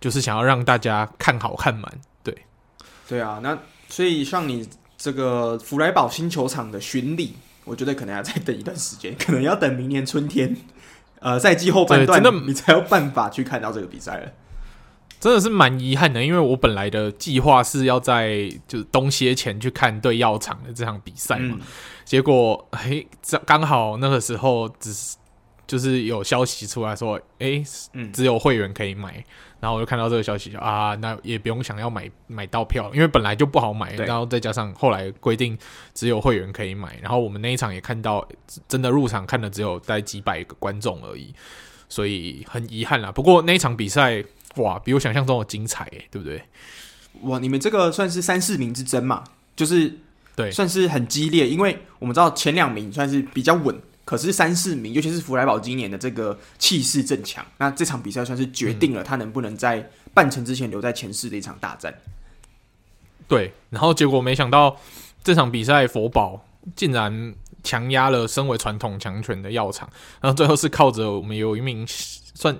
[0.00, 2.00] 就是想要让大家看好看满。
[2.22, 2.34] 对，
[3.06, 3.40] 对啊。
[3.42, 7.34] 那所以像你这个弗莱堡新球场的巡礼，
[7.64, 10.56] 我觉得可能要再等一段时间，可能要等明年春天，
[11.20, 14.32] 呃，赛季后半段，真的你才有办法去看到这个比赛了。
[15.20, 21.56] 真的是蛮遗憾的，因为我本来的计划是要在就是冬歇前去看对药厂的这场比赛嘛。
[21.60, 21.66] 嗯。
[22.04, 25.16] 结果，嘿，这刚好那个时候只是
[25.66, 27.62] 就是有消息出来说，哎，
[28.14, 29.24] 只有会员可以买，嗯、
[29.60, 35.58] 然后我就看到这个消息，啊，那也不用想要买买到票，因为本来就不好买，然后再加上后来规定
[35.92, 38.26] 只有会员可以买，然后我们那一场也看到，
[38.66, 41.34] 真的入场看的只有大概几百个观众而已，
[41.90, 43.12] 所以很遗憾啦。
[43.12, 44.24] 不过那一场比赛，
[44.58, 46.42] 哇，比我想象中的精彩，哎，对不对？
[47.22, 49.24] 哇，你们这个算是三四名之争嘛，
[49.56, 49.98] 就是。
[50.38, 61.92] 对，算是很激烈，因为我们知道前两名算是比较稳，可是三四名，尤其是弗莱堡今年的这个气势正强，那这场比赛算是决定了他能不能在半程之前留在前四的一场大战。
[63.26, 64.76] 对，然后结果没想到
[65.24, 66.46] 这场比赛佛宝
[66.76, 67.34] 竟然
[67.64, 69.90] 强压了身为传统强权的药厂，
[70.20, 72.56] 然后最后是靠着我们有一名算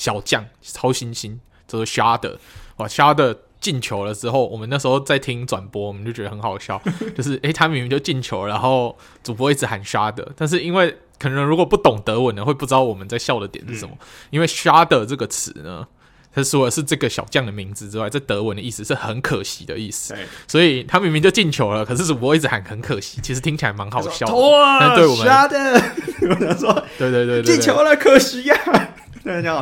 [0.00, 1.38] 小将超新星，
[1.68, 2.38] 就是 Schade，
[2.76, 6.80] 哇 Schade 进球了之后，我们那时候在听转播，我们就觉得很好笑，
[7.14, 15.86] 就是诶、欸，他明明就进球，然后主播一直喊 Schade，但是因为可能如果不懂德文的会不知道我们在笑的点是什么，嗯、因为 Schade 这个词呢，
[16.34, 20.24] 他说的是这个小将的名字之外，在德文的意思是很可惜的意思，对。
[20.48, 24.32] 所以他明明就进球了，可是主播一直喊很可惜，其实听起来蛮好笑的，
[24.80, 25.82] 但对我们 Schade，
[26.22, 28.89] 我想说，对对对对，进球了，可惜呀、啊。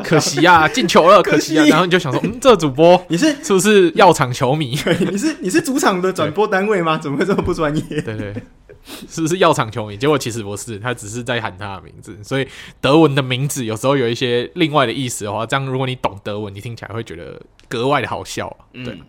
[0.05, 1.67] 可惜呀、啊， 进球了，可惜呀、啊。
[1.67, 4.79] 然后你就想说，嗯，这、主播你是是不是药厂球迷？
[5.11, 6.97] 你是你是主场的转播单位吗？
[6.97, 7.83] 怎么会这么不专业？
[8.03, 8.43] 对，对对，
[9.09, 9.97] 是不是药厂球迷？
[9.97, 12.17] 结果其实不是，他只是在喊他的名字。
[12.23, 12.47] 所以
[12.81, 18.55] 德文的名字有时候有一些另外的意思的话，这样如果你懂德文，你听起来会觉得格外的好笑。
[18.73, 19.01] 对、嗯、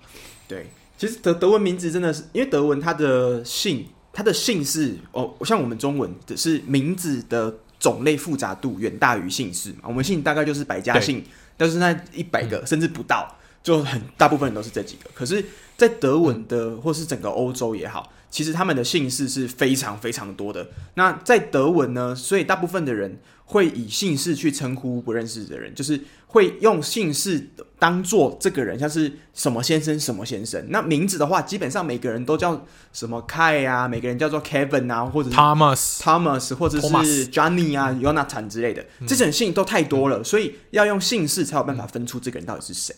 [0.47, 7.53] 对，其实德德文名字真的是，因为德文他的姓，他的姓氏哦，像我们中文只是名字的。
[7.79, 11.23] 种类复杂度远大于姓氏嘛，我们姓大概就是百家姓，
[11.55, 15.09] 但是那一百个、嗯、甚至不到，就很大部分人都是这几个。
[15.13, 15.43] 可是，
[15.77, 20.67] 在德文的或是整个欧洲也好，其实他们的姓氏是非常非常多的。
[20.95, 23.19] 那在德文呢，所以大部分的人
[23.51, 30.63] 会以姓氏去称呼不认识的人，就是会用姓氏当做这个人，像是什么先生什么先生。
[30.69, 42.93] 那名字的话，基本上每个人都叫什么 Kai 啊，每个人叫做 Kevin 啊，或者是 Thomas Thomas，或者是 Johnny 啊、Jonathan 之类的，这种姓都太多了，所以要用姓氏才有办法分出这个人到底是谁。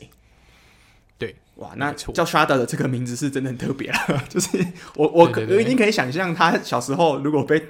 [1.18, 4.49] 对，哇，那叫 Schade 的这个名字是真的很特别了， 就是
[4.95, 7.66] 我我我已经可以想象他小时候如果被。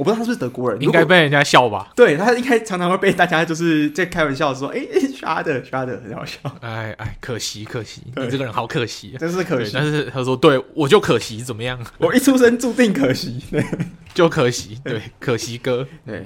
[0.00, 1.92] 我不知道他是不是德国人，应该被人家笑吧？
[1.94, 9.72] 对，他应该常常会被大家就是在开玩笑说：“哎、欸，刷的刷的很好笑。”哎哎，可惜可惜，你这个人好可惜，真是可惜。
[9.74, 11.78] 但是他说：“对我就可惜，怎么样？
[12.00, 13.62] 我一出生注定可惜，对，
[14.14, 16.24] 就可惜，对，可惜哥。”对，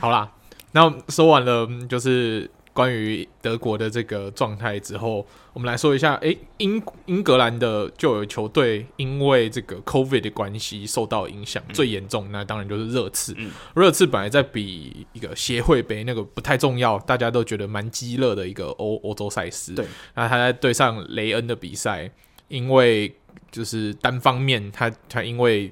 [0.00, 0.28] 好啦，
[0.72, 2.50] 那说完了，就是。
[2.72, 13.34] 关于德国的这个状态之后，我们来说一下，诶，英英格兰的就有球队因为这个 COVID 的关系受到影响，嗯、最严重那当然就是热刺。
[13.36, 19.74] 嗯、热刺本来在比一个协会杯，那个不太重要，大家都觉得蛮激烈的一个欧欧洲赛事。
[19.74, 22.10] 对，那他在对上雷恩的比赛，
[22.48, 23.14] 因为
[23.50, 25.70] 就是单方面他他因为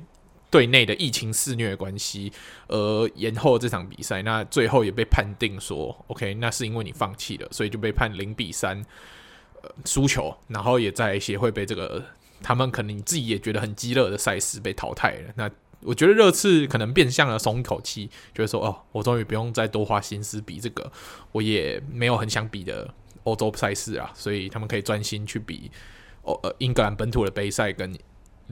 [0.51, 2.33] 队内的疫情肆虐关系
[2.69, 4.23] 而延后这场比赛。
[4.23, 8.85] 那最后也被判定说，OK，那是因为你放弃了，所以就被判零比三
[9.85, 12.03] 输球，然后也在协会被这个
[12.43, 15.33] 他们可能你自己也觉得很激烈的赛事被淘汰了。
[15.37, 15.51] 那
[15.83, 20.91] 我觉得热刺可能变相的松一口气，觉得说哦，我终于不用再多花心思比这个，
[21.33, 22.93] 我也没有很想比的
[23.25, 25.71] 欧洲赛事啊，所以他们可以专心去比
[26.23, 27.95] 哦呃英格兰本土的杯赛跟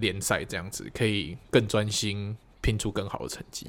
[0.01, 3.66] 联赛这样子，可以更专心拼出更好的成绩。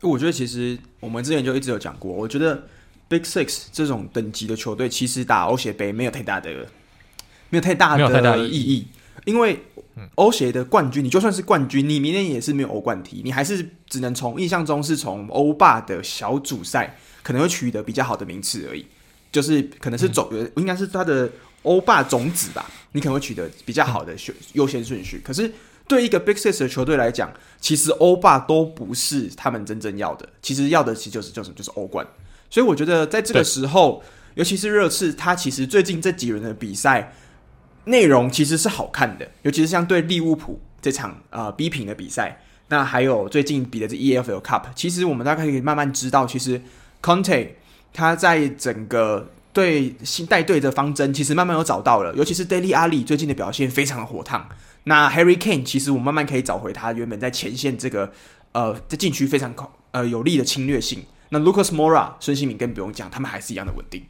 [0.00, 2.66] 我觉得其实我们之前就一直有讲过，我觉得
[3.08, 6.50] Big Six 这种等级的球队，其实打欧协杯没有太大的
[7.50, 8.88] 没有太大的意义，
[9.24, 9.62] 因为。
[10.14, 18.86] 欧协的冠军，你就算是冠军，你明年也是没有欧冠踢，你还是只能从印象中是从欧霸的小组赛可能会取得比较好的名次而已，
[19.30, 21.30] 就是可能是总，嗯、应该是他的
[21.64, 25.20] 欧霸种子吧，你可能会取得比较好的优优先顺序。
[25.24, 25.52] 可是
[25.86, 32.06] 对一个 Big Six 的球队来讲，其实欧霸都不是他们真正要的，其实要的其实就是就是就是欧冠。
[32.48, 34.02] 所以我觉得在这个时候，
[34.34, 37.12] 尤其是热刺，他其实最近这几轮的比赛。
[37.86, 46.60] 内容其实是好看的，尤其是像对利物浦这场呃逼平的比赛，那还有最近比的这 EFL Cup，其实我们大概可以慢慢知道，其实
[47.02, 47.48] Conte
[47.94, 54.48] 他在整个对新带队的方针，其实慢慢有找到了，尤其是 Daily Ali 最近的表现非常的火烫。
[54.84, 58.12] 那 Harry Kane 其实我慢慢可以找回他原本在前线这个
[58.52, 59.54] 呃在禁区非常
[59.90, 61.04] 呃有力的侵略性。
[61.28, 64.02] 那 Lucas Moura 孙兴慜更不用讲，他们还是一样的稳定。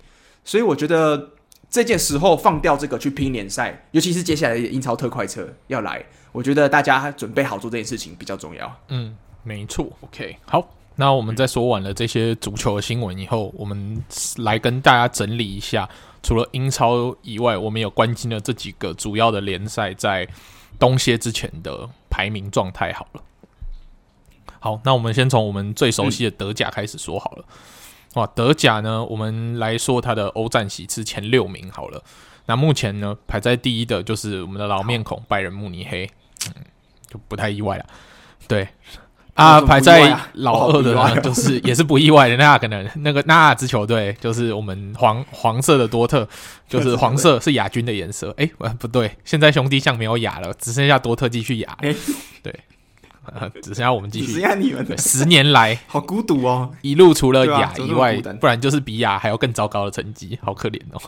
[0.45, 1.31] 所以我觉得。
[1.73, 8.77] 这件时候放掉这个去拼联赛，尤其是接下来英超特快车要来，我觉得大家准备好做这件事情比较重要。
[8.89, 9.89] 嗯，没错。
[10.01, 10.69] OK，好，
[11.01, 14.05] 那我们在说完了这些足球的新闻以后，我们
[14.37, 15.89] 来跟大家整理一下，
[16.23, 20.29] 除了英超以外，我们有关心的这几个主要的联赛在
[20.79, 22.93] 冬歇之前的排名状态。
[22.93, 23.23] 好了，
[24.61, 27.45] 好，那我们先从我们最熟悉的德甲开始说好了。
[28.17, 29.03] 哇，德甲呢？
[29.03, 32.05] 我们来说它的欧战席次前六名好了。
[32.45, 36.11] 那目前呢，排在第一的就是我们的老面孔拜仁慕尼黑，
[36.49, 36.63] 嗯，
[37.09, 37.87] 就不太意外了。
[38.47, 38.69] 对
[39.35, 42.37] 啊，排在老二的呢，就是也是不意外的。
[42.37, 46.29] 那可能那个那支球队就是我们黄黄色的多特，
[46.69, 48.35] 就是黄色是亚军的颜色。
[48.37, 51.77] 哎，不对，现在兄弟像没有亚了，只剩下多特继续亚。
[52.43, 52.55] 对。
[53.63, 54.99] 只剩下我们继续，只剩下你们。
[54.99, 61.01] 十年来， 好孤独哦，一路除了亚以外，不然就是比亚还要更糟糕的成绩，好可怜哦。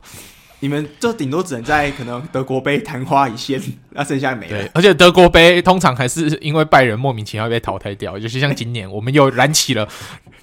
[0.63, 3.61] 你们就顶多只能在可能德国杯昙花一现，
[3.91, 4.69] 那剩下没了。
[4.75, 9.89] 而且德国杯通常还是因为拜仁莫名其妙被淘汰掉，就是像今年我们又燃起了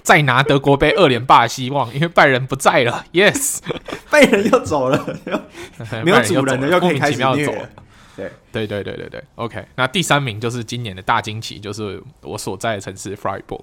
[0.02, 3.06] 再拿德国杯二连霸的希望，因为拜仁不在了。
[3.14, 3.60] Yes，
[4.10, 5.18] 拜仁又走了，
[6.04, 7.68] 没有主人了，又可以开始走了。
[8.16, 9.64] 对对对对对对，OK。
[9.76, 13.62] 那第三名就是今年的大惊奇，就是我所在的城市 Freiburg。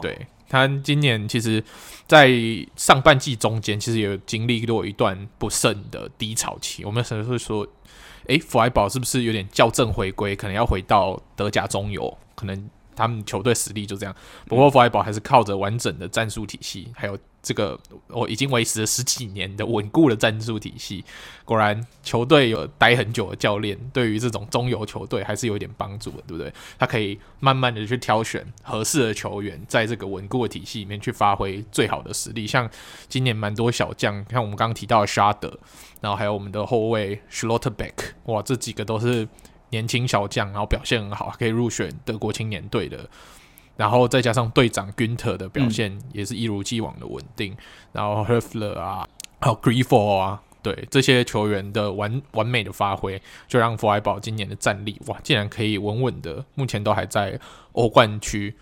[0.00, 1.64] 对，他今年其实，
[2.06, 2.30] 在
[2.76, 6.84] 上半季中间，其实也有经历过一段不胜的低潮期。
[6.84, 7.66] 我们甚至会说，
[8.26, 10.36] 诶，弗莱堡是不是有点校正回归？
[10.36, 12.18] 可能要回到德甲中游？
[12.34, 14.14] 可能他们球队实力就这样。
[14.46, 17.18] 不过弗莱堡还是靠着完整的战术体系，还有。
[17.42, 17.76] 这个
[18.06, 21.04] 我已经维持了十几年的稳固的战术体系，
[21.44, 26.52] 果然球队有待很久的教练，对于这种中游球队还是有一点帮助的，对不对？
[26.78, 32.46] 他可以慢慢的去挑选合适的球员，在这个稳固的体系里面去发挥最好的实力。
[32.46, 32.70] 像
[33.08, 35.58] 今年蛮多小将，像我们刚刚提到的沙德，
[36.00, 39.26] 然后还有我们的后卫 Schlotbeck，哇，这几个都是
[39.70, 43.10] 年轻小将，然后表现很好，可以入选德国青年队的。
[43.82, 47.56] 然后再加上队长 Günther 的表现也是一如既往的稳定，嗯、
[47.94, 49.04] 然后 Höfler 啊，
[49.40, 57.36] 还有 Grifo 啊，对这些球员的完完美的发挥，就让弗莱堡今年的战力哇，竟然可以稳稳的，目前都还在
[57.72, 58.54] 欧冠区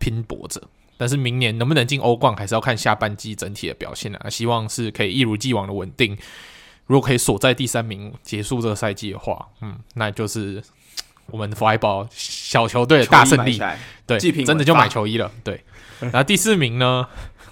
[0.00, 0.60] 拼搏着。
[0.96, 4.28] 但是明年能不能进欧冠，还是要看下半季整体的表现啊。
[4.28, 6.18] 希望是可以一如既往的稳定。
[6.86, 10.60] 如果可以锁在第三名结束这个赛季的话，嗯，那就是。
[11.30, 13.60] 我们弗莱堡小球队的大胜利，
[14.06, 15.30] 对，真的就买球衣了。
[15.42, 15.64] 对，
[16.00, 17.06] 然后第四名呢？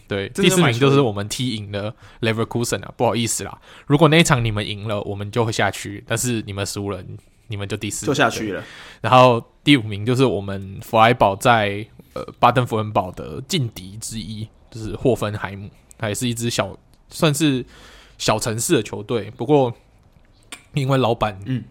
[0.06, 3.58] 对，第四名就是我们踢赢了 Leverkusen 啊，不好意思啦。
[3.86, 7.02] 如果那一场你们赢了，我们就会下去；但是你们输了，
[7.48, 8.62] 你们就第四，就下去了。
[9.00, 16.76] 然后第五名就是我们弗莱堡在呃巴登符恩堡的劲敌之一，就是霍芬海姆，它也是一支小
[17.08, 17.64] 算是
[18.18, 19.30] 小城市的球队。
[19.30, 19.72] 不过
[20.74, 21.64] 因为老板嗯。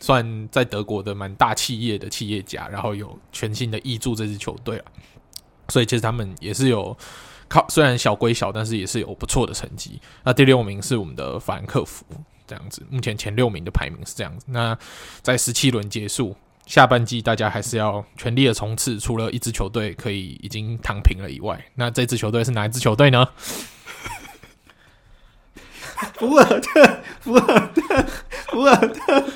[0.00, 4.84] 算在德国的蛮大企业的企业家，然后有全新的挹注这支球队了，
[5.68, 6.96] 所以其实他们也是有
[7.48, 10.00] 靠，虽然小归小，但是也是有不错的成绩。
[10.24, 12.04] 那第六名是我们的法兰克福，
[12.46, 14.46] 这样子，目前前六名的排名是这样子。
[14.48, 14.76] 那
[15.20, 23.28] 在十七轮结束，下半季大家还是要全力的冲刺，除了一支球队可以已经躺平了以外，那这支球队是哪一支球队呢？
[26.14, 28.06] 福尔特，福尔特，
[28.48, 29.32] 福尔特。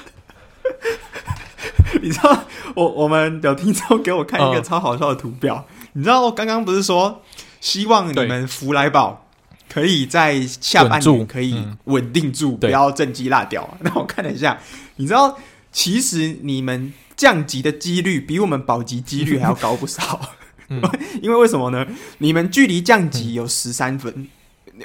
[2.02, 7.22] 你知道我我们有听众给我看一个超好笑的图表，嗯、你知道我刚刚不是说
[7.60, 9.28] 希望你们福来宝
[9.72, 13.68] 可以在下半年可以稳定住，嗯、不要正机落掉。
[13.80, 14.58] 那我看了一下，
[14.96, 15.38] 你知道
[15.72, 16.92] 其实你们。
[17.16, 20.20] 降级的几率比我们保级几率还要高不少，
[20.68, 20.82] 嗯、
[21.22, 21.86] 因为为什么呢？
[22.18, 24.28] 你们距离降级有十三分，嗯、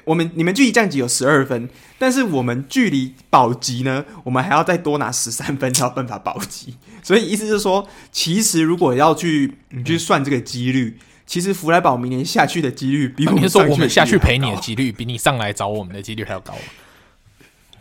[0.06, 6.76] 我们你们距离降级有十二分，但是我们距离保级呢，我们还要再多拿十三分才有办法保级。
[7.02, 16.54] 所以意思是说，其实如果要去你去算这个几率，其实福莱堡明年下去的几率比我们、说我们下去陪你的几率比你上来找我们的几率还要高。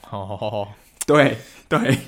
[0.01, 0.75] 好好好，
[1.07, 1.99] 对对。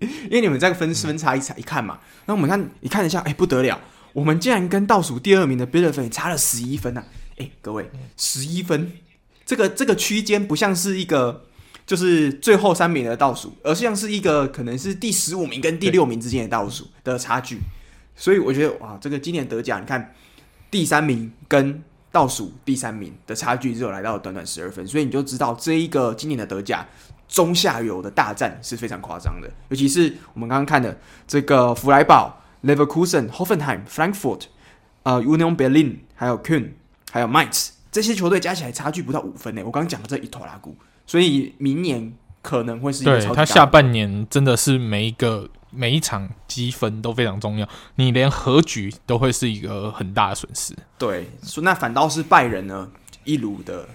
[0.00, 3.78] 因为你们这个分分差一一看嘛，那我们看你看一下，哎、不得了，
[4.14, 7.04] 我们竟然跟倒数第二名的 Bielefeld 差了十一分呐、啊！
[7.36, 8.92] 哎、各位，十一分，
[9.50, 11.44] 这个这个区间不像是一个
[11.84, 17.58] 就是最后三名的倒数，而像是一个可能是第十五名跟第六名之间的倒数的差距。
[18.14, 20.14] 所以我觉得哇，这个今年得奖，你看
[20.70, 21.82] 第三名跟
[22.12, 26.86] 倒数第三名的差距只有来到了短短十二分，所以你就知道这一个今年的得奖。
[27.26, 30.96] 中下游的大战是非常夸张的，尤其是我们刚刚看的
[31.26, 34.42] 这个弗莱堡、Leverkusen、Hoffenheim、Frankfurt、
[35.02, 36.68] 呃 Union Berlin，还有 Köln，
[37.10, 39.62] 还有 Mainz 这些球队加起来差距不到五分呢。
[39.64, 40.76] 我刚刚讲的这一坨拉古，
[41.06, 42.12] 所以明年
[42.42, 50.74] 可能会是一个超级他下半年真的是每一个每一场积分都非常重要，你连和局都会是一个很大的损失。
[50.98, 52.88] 对，说那反倒是拜仁呢，
[53.24, 53.88] 一路的。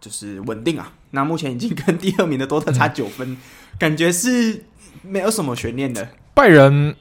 [0.00, 3.36] 就是稳定啊，那目前已经跟第二名的多特差九分，嗯、
[3.78, 4.64] 感觉是
[5.00, 6.08] 没有什么悬念的。
[6.34, 6.96] 拜仁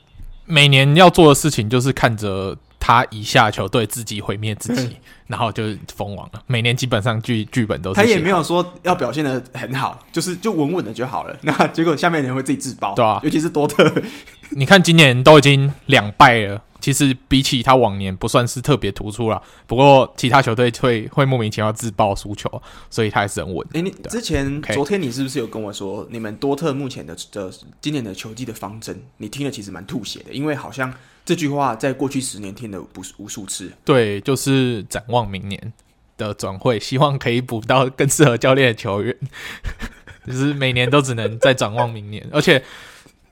[0.45, 4.95] 每年要做的事情就是看着他一下球队自己毁灭自己，嗯、
[5.27, 5.63] 然后就
[5.95, 6.43] 封王了。
[6.47, 11.37] 每年基本上剧剧本都是他也没有说要表现的很好，就是就稳稳的就好了。
[11.43, 13.89] 那结果下面人会自己自爆，对啊，尤其是多特，
[14.57, 16.61] 你看今年都已经两败了。
[16.81, 22.49] 其实比起他往年不算是特别突出了，不过其他球队会会莫名其妙自爆输球，
[22.89, 23.63] 所以他还是很稳。
[23.73, 28.99] 哎、欸，你之前.昨天你是不是有跟我说，你们多特目前的的今年的球季的方针？
[29.17, 30.91] 你听了其实蛮吐血的，因为好像
[31.23, 33.71] 这句话在过去十年听了不无数次。
[33.85, 35.73] 对，就是展望明年
[36.17, 39.15] 的转会，希望可以补到更适合教练的球员，
[40.27, 42.63] 就是每年都只能再展望明年，而且。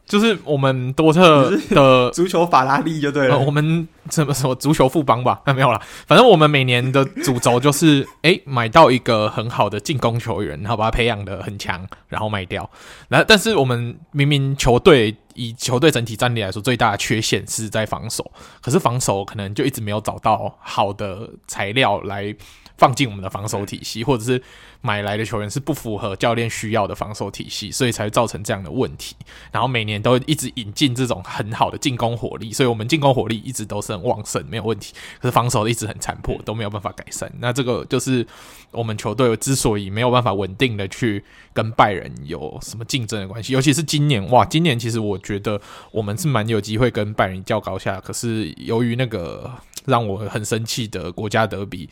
[0.10, 5.40] 就是我们多特的 足球法拉利就对了，呃、我们什么什么足球富邦吧？
[5.46, 12.68] 那、啊、没有啦，反正我们每年的主轴就是，哎、欸，买到一个很好的进攻球员，然后把他培养的很强，然后卖掉。
[13.08, 18.32] 然后，但是我们明明球队以球队整体战力来说，最大的缺陷是在防守，
[18.62, 22.36] 可是防守可能就一直没有找到好的材料来。
[22.80, 24.42] 放进我们的防守体系，或者是
[24.80, 29.14] 买来的球员是不符合教练需要的防守体系，所以才会造成这样的问题。
[29.52, 34.94] 然后每年都一直引进这种很好的进攻火力，所以我们进攻火力一直都是很旺盛，没有问题。
[35.20, 37.30] 可是防守一直很残破，都没有办法改善。
[37.40, 38.26] 那这个就是
[38.72, 43.52] 我们球队之所以没有办法稳定的去跟拜仁有什么竞争的关系。
[43.52, 45.60] 尤其是今年，哇，今年其实我觉得
[45.92, 48.00] 我们是蛮有机会跟拜仁较高下。
[48.00, 49.52] 可是由于那个
[49.86, 51.90] 让我很生气的国家德比。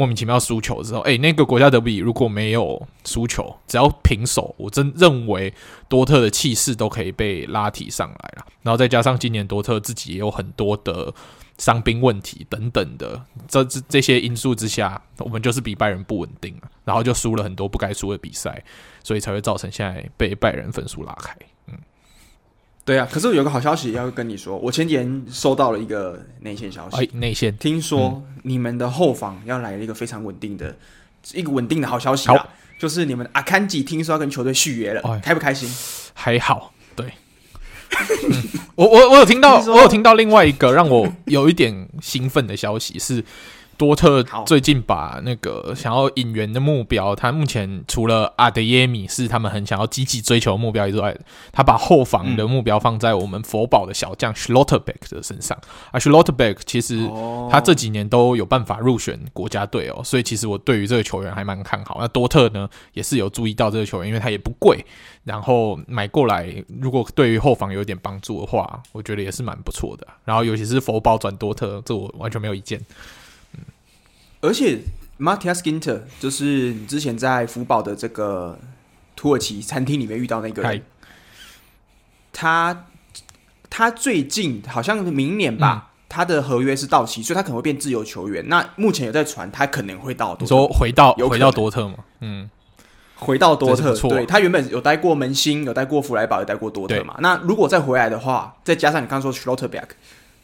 [0.00, 5.52] 莫名其妙输球之后，哎、那个国家德比如果没有输球，只要平手，我真认为
[5.90, 8.46] 多特的气势都可以被拉提上来了。
[8.62, 11.12] 然后再加上今年多特自己也有很多的
[11.58, 18.64] 伤兵问题等等的，这这这些因素之下，我们就是比拜仁不稳定了，然后就输了很多不该输的比赛，
[19.04, 21.36] 所以才会造成现在被拜仁分数拉开。
[22.84, 26.96] 对啊，可是有个好消息要跟你说，我前几天收到了一个内线消息。
[26.96, 30.76] 哎，内线，听说你们的后防要来了一个非常稳定的，嗯、
[31.34, 32.48] 一个稳定的好消息啦，好
[32.78, 35.68] 就是你们阿坎吉听说要跟球队续约了，哎、开不开心？
[36.14, 37.06] 还好，对。
[38.30, 43.24] 嗯、我我我有听到，说我有听到另外一个让我有一点兴奋的消息是。
[43.80, 51.16] 多特最近把那个想要引援的目标，他目前除了阿德耶米是他们很想要积极追求的目标以外，
[51.50, 55.56] 他把后防的目标放在我们佛堡的小将 Schlotterbeck 的身上。
[55.92, 57.08] 啊 Schlotterbeck 其实
[57.50, 61.96] 他这几年都有办法入选国家队哦，所以其实我对于这个球员还蛮看好。
[62.00, 64.84] 那多特呢也是有注意到这个球员，因为他也不贵，
[65.24, 70.06] 然后买过来，如果对于后防有点帮助的话，我觉得也是蛮不错的。
[70.26, 72.78] 然后尤其是佛堡转多特，这我完全没有意见。
[74.40, 74.78] 而且
[75.18, 78.58] ，Matthias Ginter 就是你之前在福宝的这个
[79.14, 80.82] 土耳其餐厅里面遇到那个人
[82.32, 82.86] 他
[83.68, 88.48] 他最近好像明年吧，嗯、他的合约是到期，所以他可能会变自由球员。
[88.48, 90.42] 那目前有在传，他可能会到多特。
[90.42, 91.96] 你说回到回到多特吗？
[92.20, 92.48] 嗯，
[93.16, 93.94] 回到多特。
[94.08, 97.16] 对，他原本有待过门兴，有待过弗莱堡，有待过多特嘛。
[97.20, 99.88] 那如果再回来的话，再加上你刚刚说 Schlotterbeck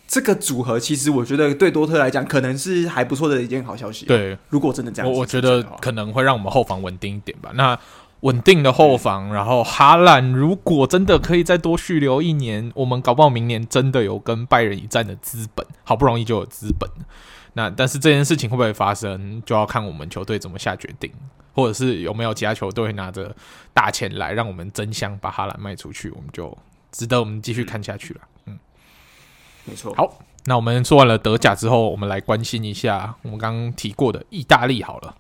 [0.06, 4.06] 这个组合，其实我觉得对多特来讲，可能是还不错的一件好消息。
[4.06, 7.50] 对，如果真的这样，我我觉得可能会让我们后防稳定一点吧。
[7.54, 7.78] 那。
[8.20, 16.88] 稳定的后防，然后哈兰如果真的可以再多续留一年，我们搞不好明年真的有跟拜仁一战的资本，好不容易就有资本。
[17.52, 21.12] 那但是这件事情会不会发生，就要看我们球队怎么下决定，
[21.54, 23.36] 或者是有没有其他球队拿着
[23.74, 26.56] 大钱来让我们争相把哈兰卖出去，我们就
[26.90, 28.20] 值得我们继续看下去了。
[28.22, 28.35] 嗯，
[29.66, 29.94] 没错。
[29.94, 35.14] 好，那我们说完了德甲之后，我们来关心一下我们刚刚提过的意大利好了。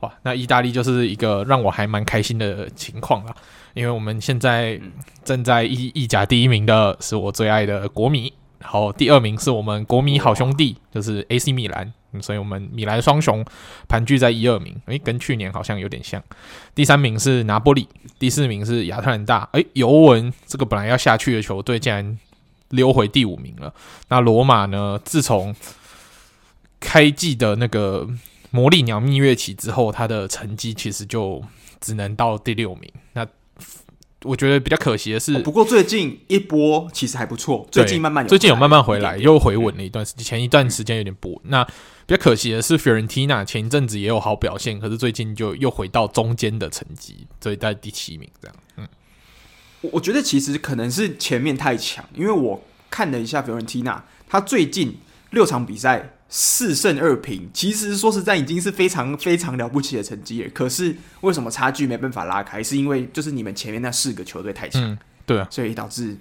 [0.00, 3.34] 哇那意大利就是一个让我还蛮开心的情况啦，
[3.72, 4.78] 因为我们现在
[5.24, 11.90] 正在意意甲第一名的是我最爱的国米，然后第二名是我们国米好兄弟，就是 AC 米兰，
[12.20, 13.42] 所以我们米兰双雄
[13.88, 16.22] 盘踞在一二名，诶，跟去年好像有点像。
[16.74, 17.88] 第三名是拿波里，
[18.18, 22.18] 第四名是亚特兰大，诶，尤文这个本来要下去的球队竟然
[22.70, 23.74] 溜回第五名了。
[24.08, 25.00] 那罗马呢？
[25.04, 25.54] 自从
[26.80, 28.08] 开季的那个。
[28.50, 31.42] 魔力鸟蜜月期之后，他的成绩其实就
[31.80, 32.88] 只能到第六名。
[33.14, 33.26] 那
[34.22, 40.24] 我觉得比较可惜的是，哦、不过最近一波其实还不错，最近慢慢有最近有慢慢回来，又回稳了一段时间。
[40.24, 41.36] 前一段时间有点波。
[41.46, 41.64] 那
[42.06, 48.56] 比较可惜的是，Fiorentina 前一阵子也有好表现，可是最近就又回到中间的成绩，所以在第七名这样。
[49.84, 54.98] 嗯，我我觉得其实可能是前面太强，因为我看了一下 Fiorentina，他最近
[55.30, 56.10] 六场比赛。
[56.36, 60.50] 四胜二平，其实说实在已经是非常非常了不起的成绩了。
[60.52, 62.60] 可是为什么差距没办法拉开？
[62.60, 66.16] 是因为就是你们前面那四个球队太强，嗯，对啊，所以导致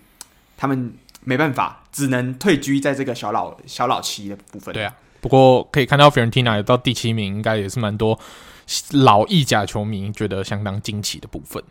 [0.55, 4.71] 他们没办法，只能退居在这个小老小老七的部分。
[4.71, 8.19] 对啊，不过可以看到 Fiorentina 有到第七名，应该也是蛮多
[8.91, 11.63] 老意甲球迷觉得相当惊奇的部分。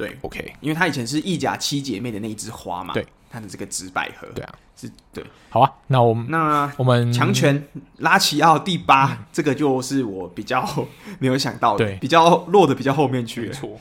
[0.00, 3.06] 嗯，对，OK，因为他以前是意甲七姐妹的那一枝花嘛，对。
[3.32, 7.64] 他的这个紫百合，对啊，是对，好啊，那我们那我们强权
[7.98, 10.68] 拉齐奥第八，嗯，这个就是我比较
[11.20, 13.78] 没有想到的，对，比较落的比较后面去，没错。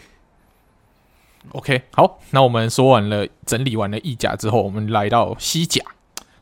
[1.53, 5.83] OK，好，那我们说完了，整理完了意甲之后，我们来到西甲。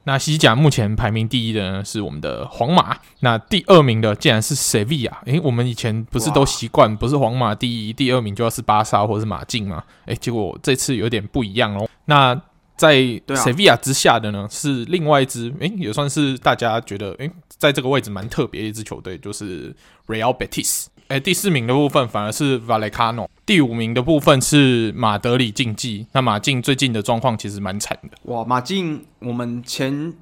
[0.07, 5.17] 那西甲目前排名第一的呢是我们的皇马，那第二名的竟然是塞维亚。
[5.25, 9.83] 诶，我们以前不是都习惯不是皇马第一，第二名就要是巴萨或者是马竞吗？
[10.05, 11.89] 诶，结果这次有点不一样哦。
[12.05, 12.33] 那
[12.77, 19.75] 在塞维亚之下的呢，啊、是另外一支，诶，也算是大家觉得，诶，在这个位置蛮特别的一支球队，就是
[20.07, 20.85] Real Betis。
[21.09, 26.05] 诶，第四名的部分反而是 Vallecano，第五名的部分是马德里竞技。
[26.11, 28.17] 那马竞最近的状况其实蛮惨的。
[28.23, 30.13] 哇，马竞，我们前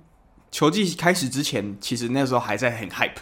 [0.52, 3.16] 球季开始之前，其实那时候还在很 hype，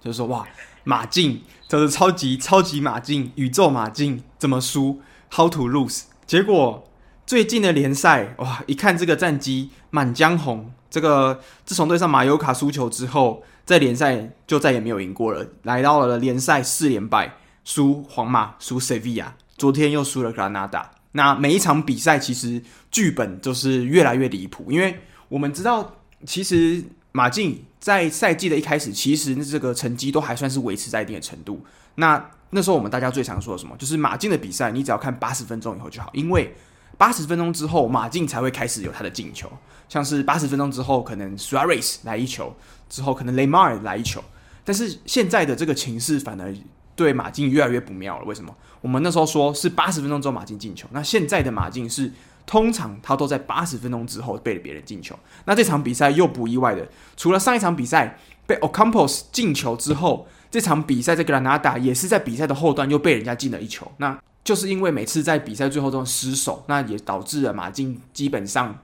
[0.00, 0.46] 就是说，哇，
[0.84, 5.02] 马竞就是超级超级马竞，宇宙马竞怎么输
[5.32, 6.04] ？How to lose？
[6.26, 6.86] 结果。
[7.26, 10.72] 最近的联赛哇，一看这个战绩，满江红。
[10.90, 20.90] 这个自从对上马尤卡输球之后，在联赛就再也没有赢过了，来到了联赛四连败，输皇马，输塞维亚，昨天又输了格拉纳达。
[21.12, 25.96] 那每一场比赛其实剧本就是越来越离谱，因为我们知道，
[26.26, 31.64] 其实马竞在赛季的一开始，其实这个成绩都还算是维持在一定的程度。
[31.94, 36.54] 那那时候我们大家最常说的什么，就是马竞的比赛，你只要看八十分钟以后就好，因为。
[36.98, 39.50] 八十分钟之后，马竞才会开始有他的进球。
[39.88, 42.54] 像是八十分钟之后，可能 Suarez 来一球，
[42.90, 44.22] 之后可能雷马尔来一球。
[44.62, 46.54] 但是现在的这个情势反而
[46.94, 48.24] 对马竞越来越不妙了。
[48.26, 48.54] 为什么？
[48.82, 52.12] 我们那时候说是八十分钟之后马竞进球，那现在的马竞是
[52.44, 55.18] 通常他都在八十分钟之后被别人进球。
[55.46, 56.86] 那这场比赛又不意外的，
[57.16, 63.90] 除了上一场比赛被 Ocampos 进球之后，这场比赛在格兰纳达也是在比赛的后段又被人家进了一球。
[63.98, 68.78] 那就是因为每次在比赛最后都失手，那也导致了马竞基本上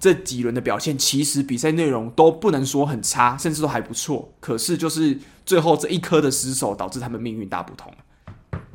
[0.00, 4.32] 这几轮的表现，其实比赛内容都不能说很差，甚至都还不错。
[4.40, 7.92] 可是就是最后这一颗的失手，导致他们命运大不同。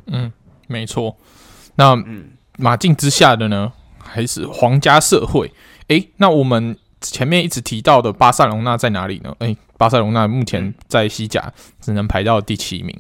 [0.08, 0.32] 嗯，
[0.68, 1.16] 没错。
[1.76, 5.52] 那嗯，马竞之下的呢，还是皇家社会？
[5.88, 9.36] 诶，那我们前面一直提到的巴塞隆纳在哪里呢？
[9.40, 11.52] 诶，巴塞隆纳目前在西甲
[11.82, 12.98] 只能排到第七名。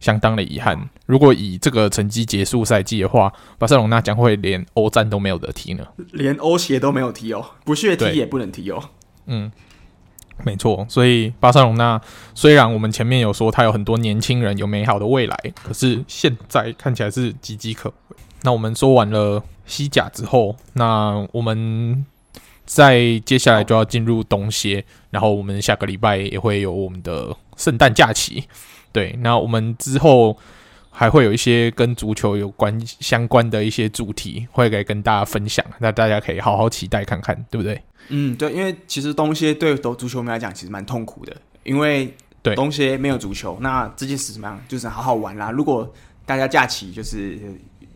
[0.00, 8.82] 相当的遗憾，如果以这个成绩结束赛季的话，巴塞隆那将会连欧战都没有得踢呢，连欧协都没有踢哦，不屑踢也不能踢哦。
[9.26, 9.50] 嗯，
[10.44, 12.00] 没错，所以巴塞隆那
[12.34, 18.16] 虽然我们前面有说他有很多年轻人有美好的未来，可是现在看起来是岌岌可危。
[18.42, 22.06] 那我们说完了西甲之后，那我们
[22.64, 28.44] 在接下来就要进入冬歇，然后我们下个礼拜也会有我们的圣诞假期。
[28.98, 30.36] 对，那我们之后
[30.90, 35.64] 还会有一些跟足球有关相关的一些主题，会来跟大家分享。
[35.78, 37.80] 那大家可以好好期待看看，对不对？
[38.08, 42.12] 嗯，对，因为其实东西对足球迷来讲其实蛮痛苦的，因为
[42.42, 44.60] 对东西没有足球，那这件事怎么样？
[44.66, 45.52] 就是好好玩啦。
[45.52, 45.88] 如果
[46.26, 47.38] 大家假期就是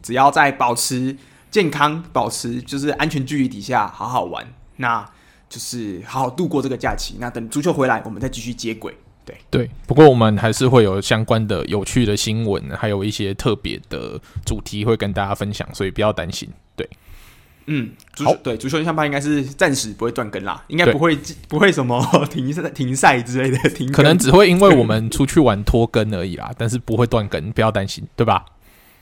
[0.00, 1.16] 只要在保持
[1.50, 4.46] 健康、保持就是安全距离底下好好玩，
[4.76, 5.04] 那
[5.48, 7.16] 就是好好度过这个假期。
[7.18, 8.94] 那等足球回来，我们再继续接轨。
[9.24, 16.48] 对对，不过我们还是会有相关的有趣的新闻，还有一些特别的主题会跟大家分享，所以不要担心。
[16.74, 16.88] 对，
[17.66, 21.16] 嗯，足球，对，足球印象派应该是暂时不会断更啦，应该不会
[21.48, 28.44] 不会什么 停赛停赛之类的停，可能只会因为我们出去玩拖更而已啦， 但是不会断更，不要担心，对吧？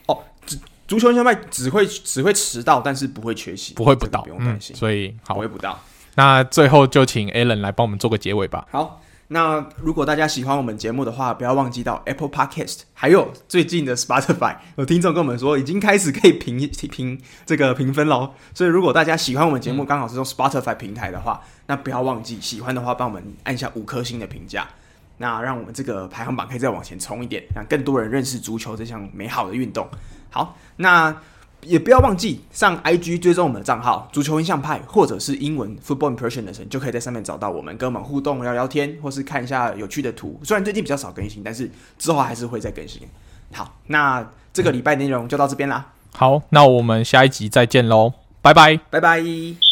[0.07, 0.57] 哦，足
[0.87, 4.75] 足球印象派只会只会迟到，但是不会缺席，不会不到，不用担心。
[4.75, 5.81] 嗯，所以好，不会不到。
[6.17, 8.67] 那最后就请 Alan 来帮我们做个结尾吧。
[8.71, 9.01] 好。
[9.33, 16.59] 那如果大家喜欢我们节目的话，不要忘记到 Apple Podcast，还有最近的 Spotify，有听众跟我们说已经开始可以评
[16.91, 17.17] 评
[17.47, 18.35] 这个评分喽。
[18.53, 24.67] 所以如果大家喜欢我们节目，刚好是用 Spotify 平台的话，那不要忘记喜欢的话，帮我们按下五颗星的评价，
[25.19, 29.89] 那让我们这个排行榜可以再往前冲一点，让更多人认识足球这项美好的运动。
[30.29, 31.17] 好，那。
[31.63, 40.41] 也不要忘记上 IG 追踪我们的账号“足球印象派”或者是英文 “Football Impression” 的人，就可以在上面找到我们，跟我们互动、聊聊天，或是看一下有趣的图。
[40.43, 43.03] 虽然最近比较少更新，但是之后还是会再更新。
[43.53, 45.93] 好，那这个礼拜内容就到这边啦。
[46.13, 49.70] 好，那我们下一集再见喽，拜拜，拜拜。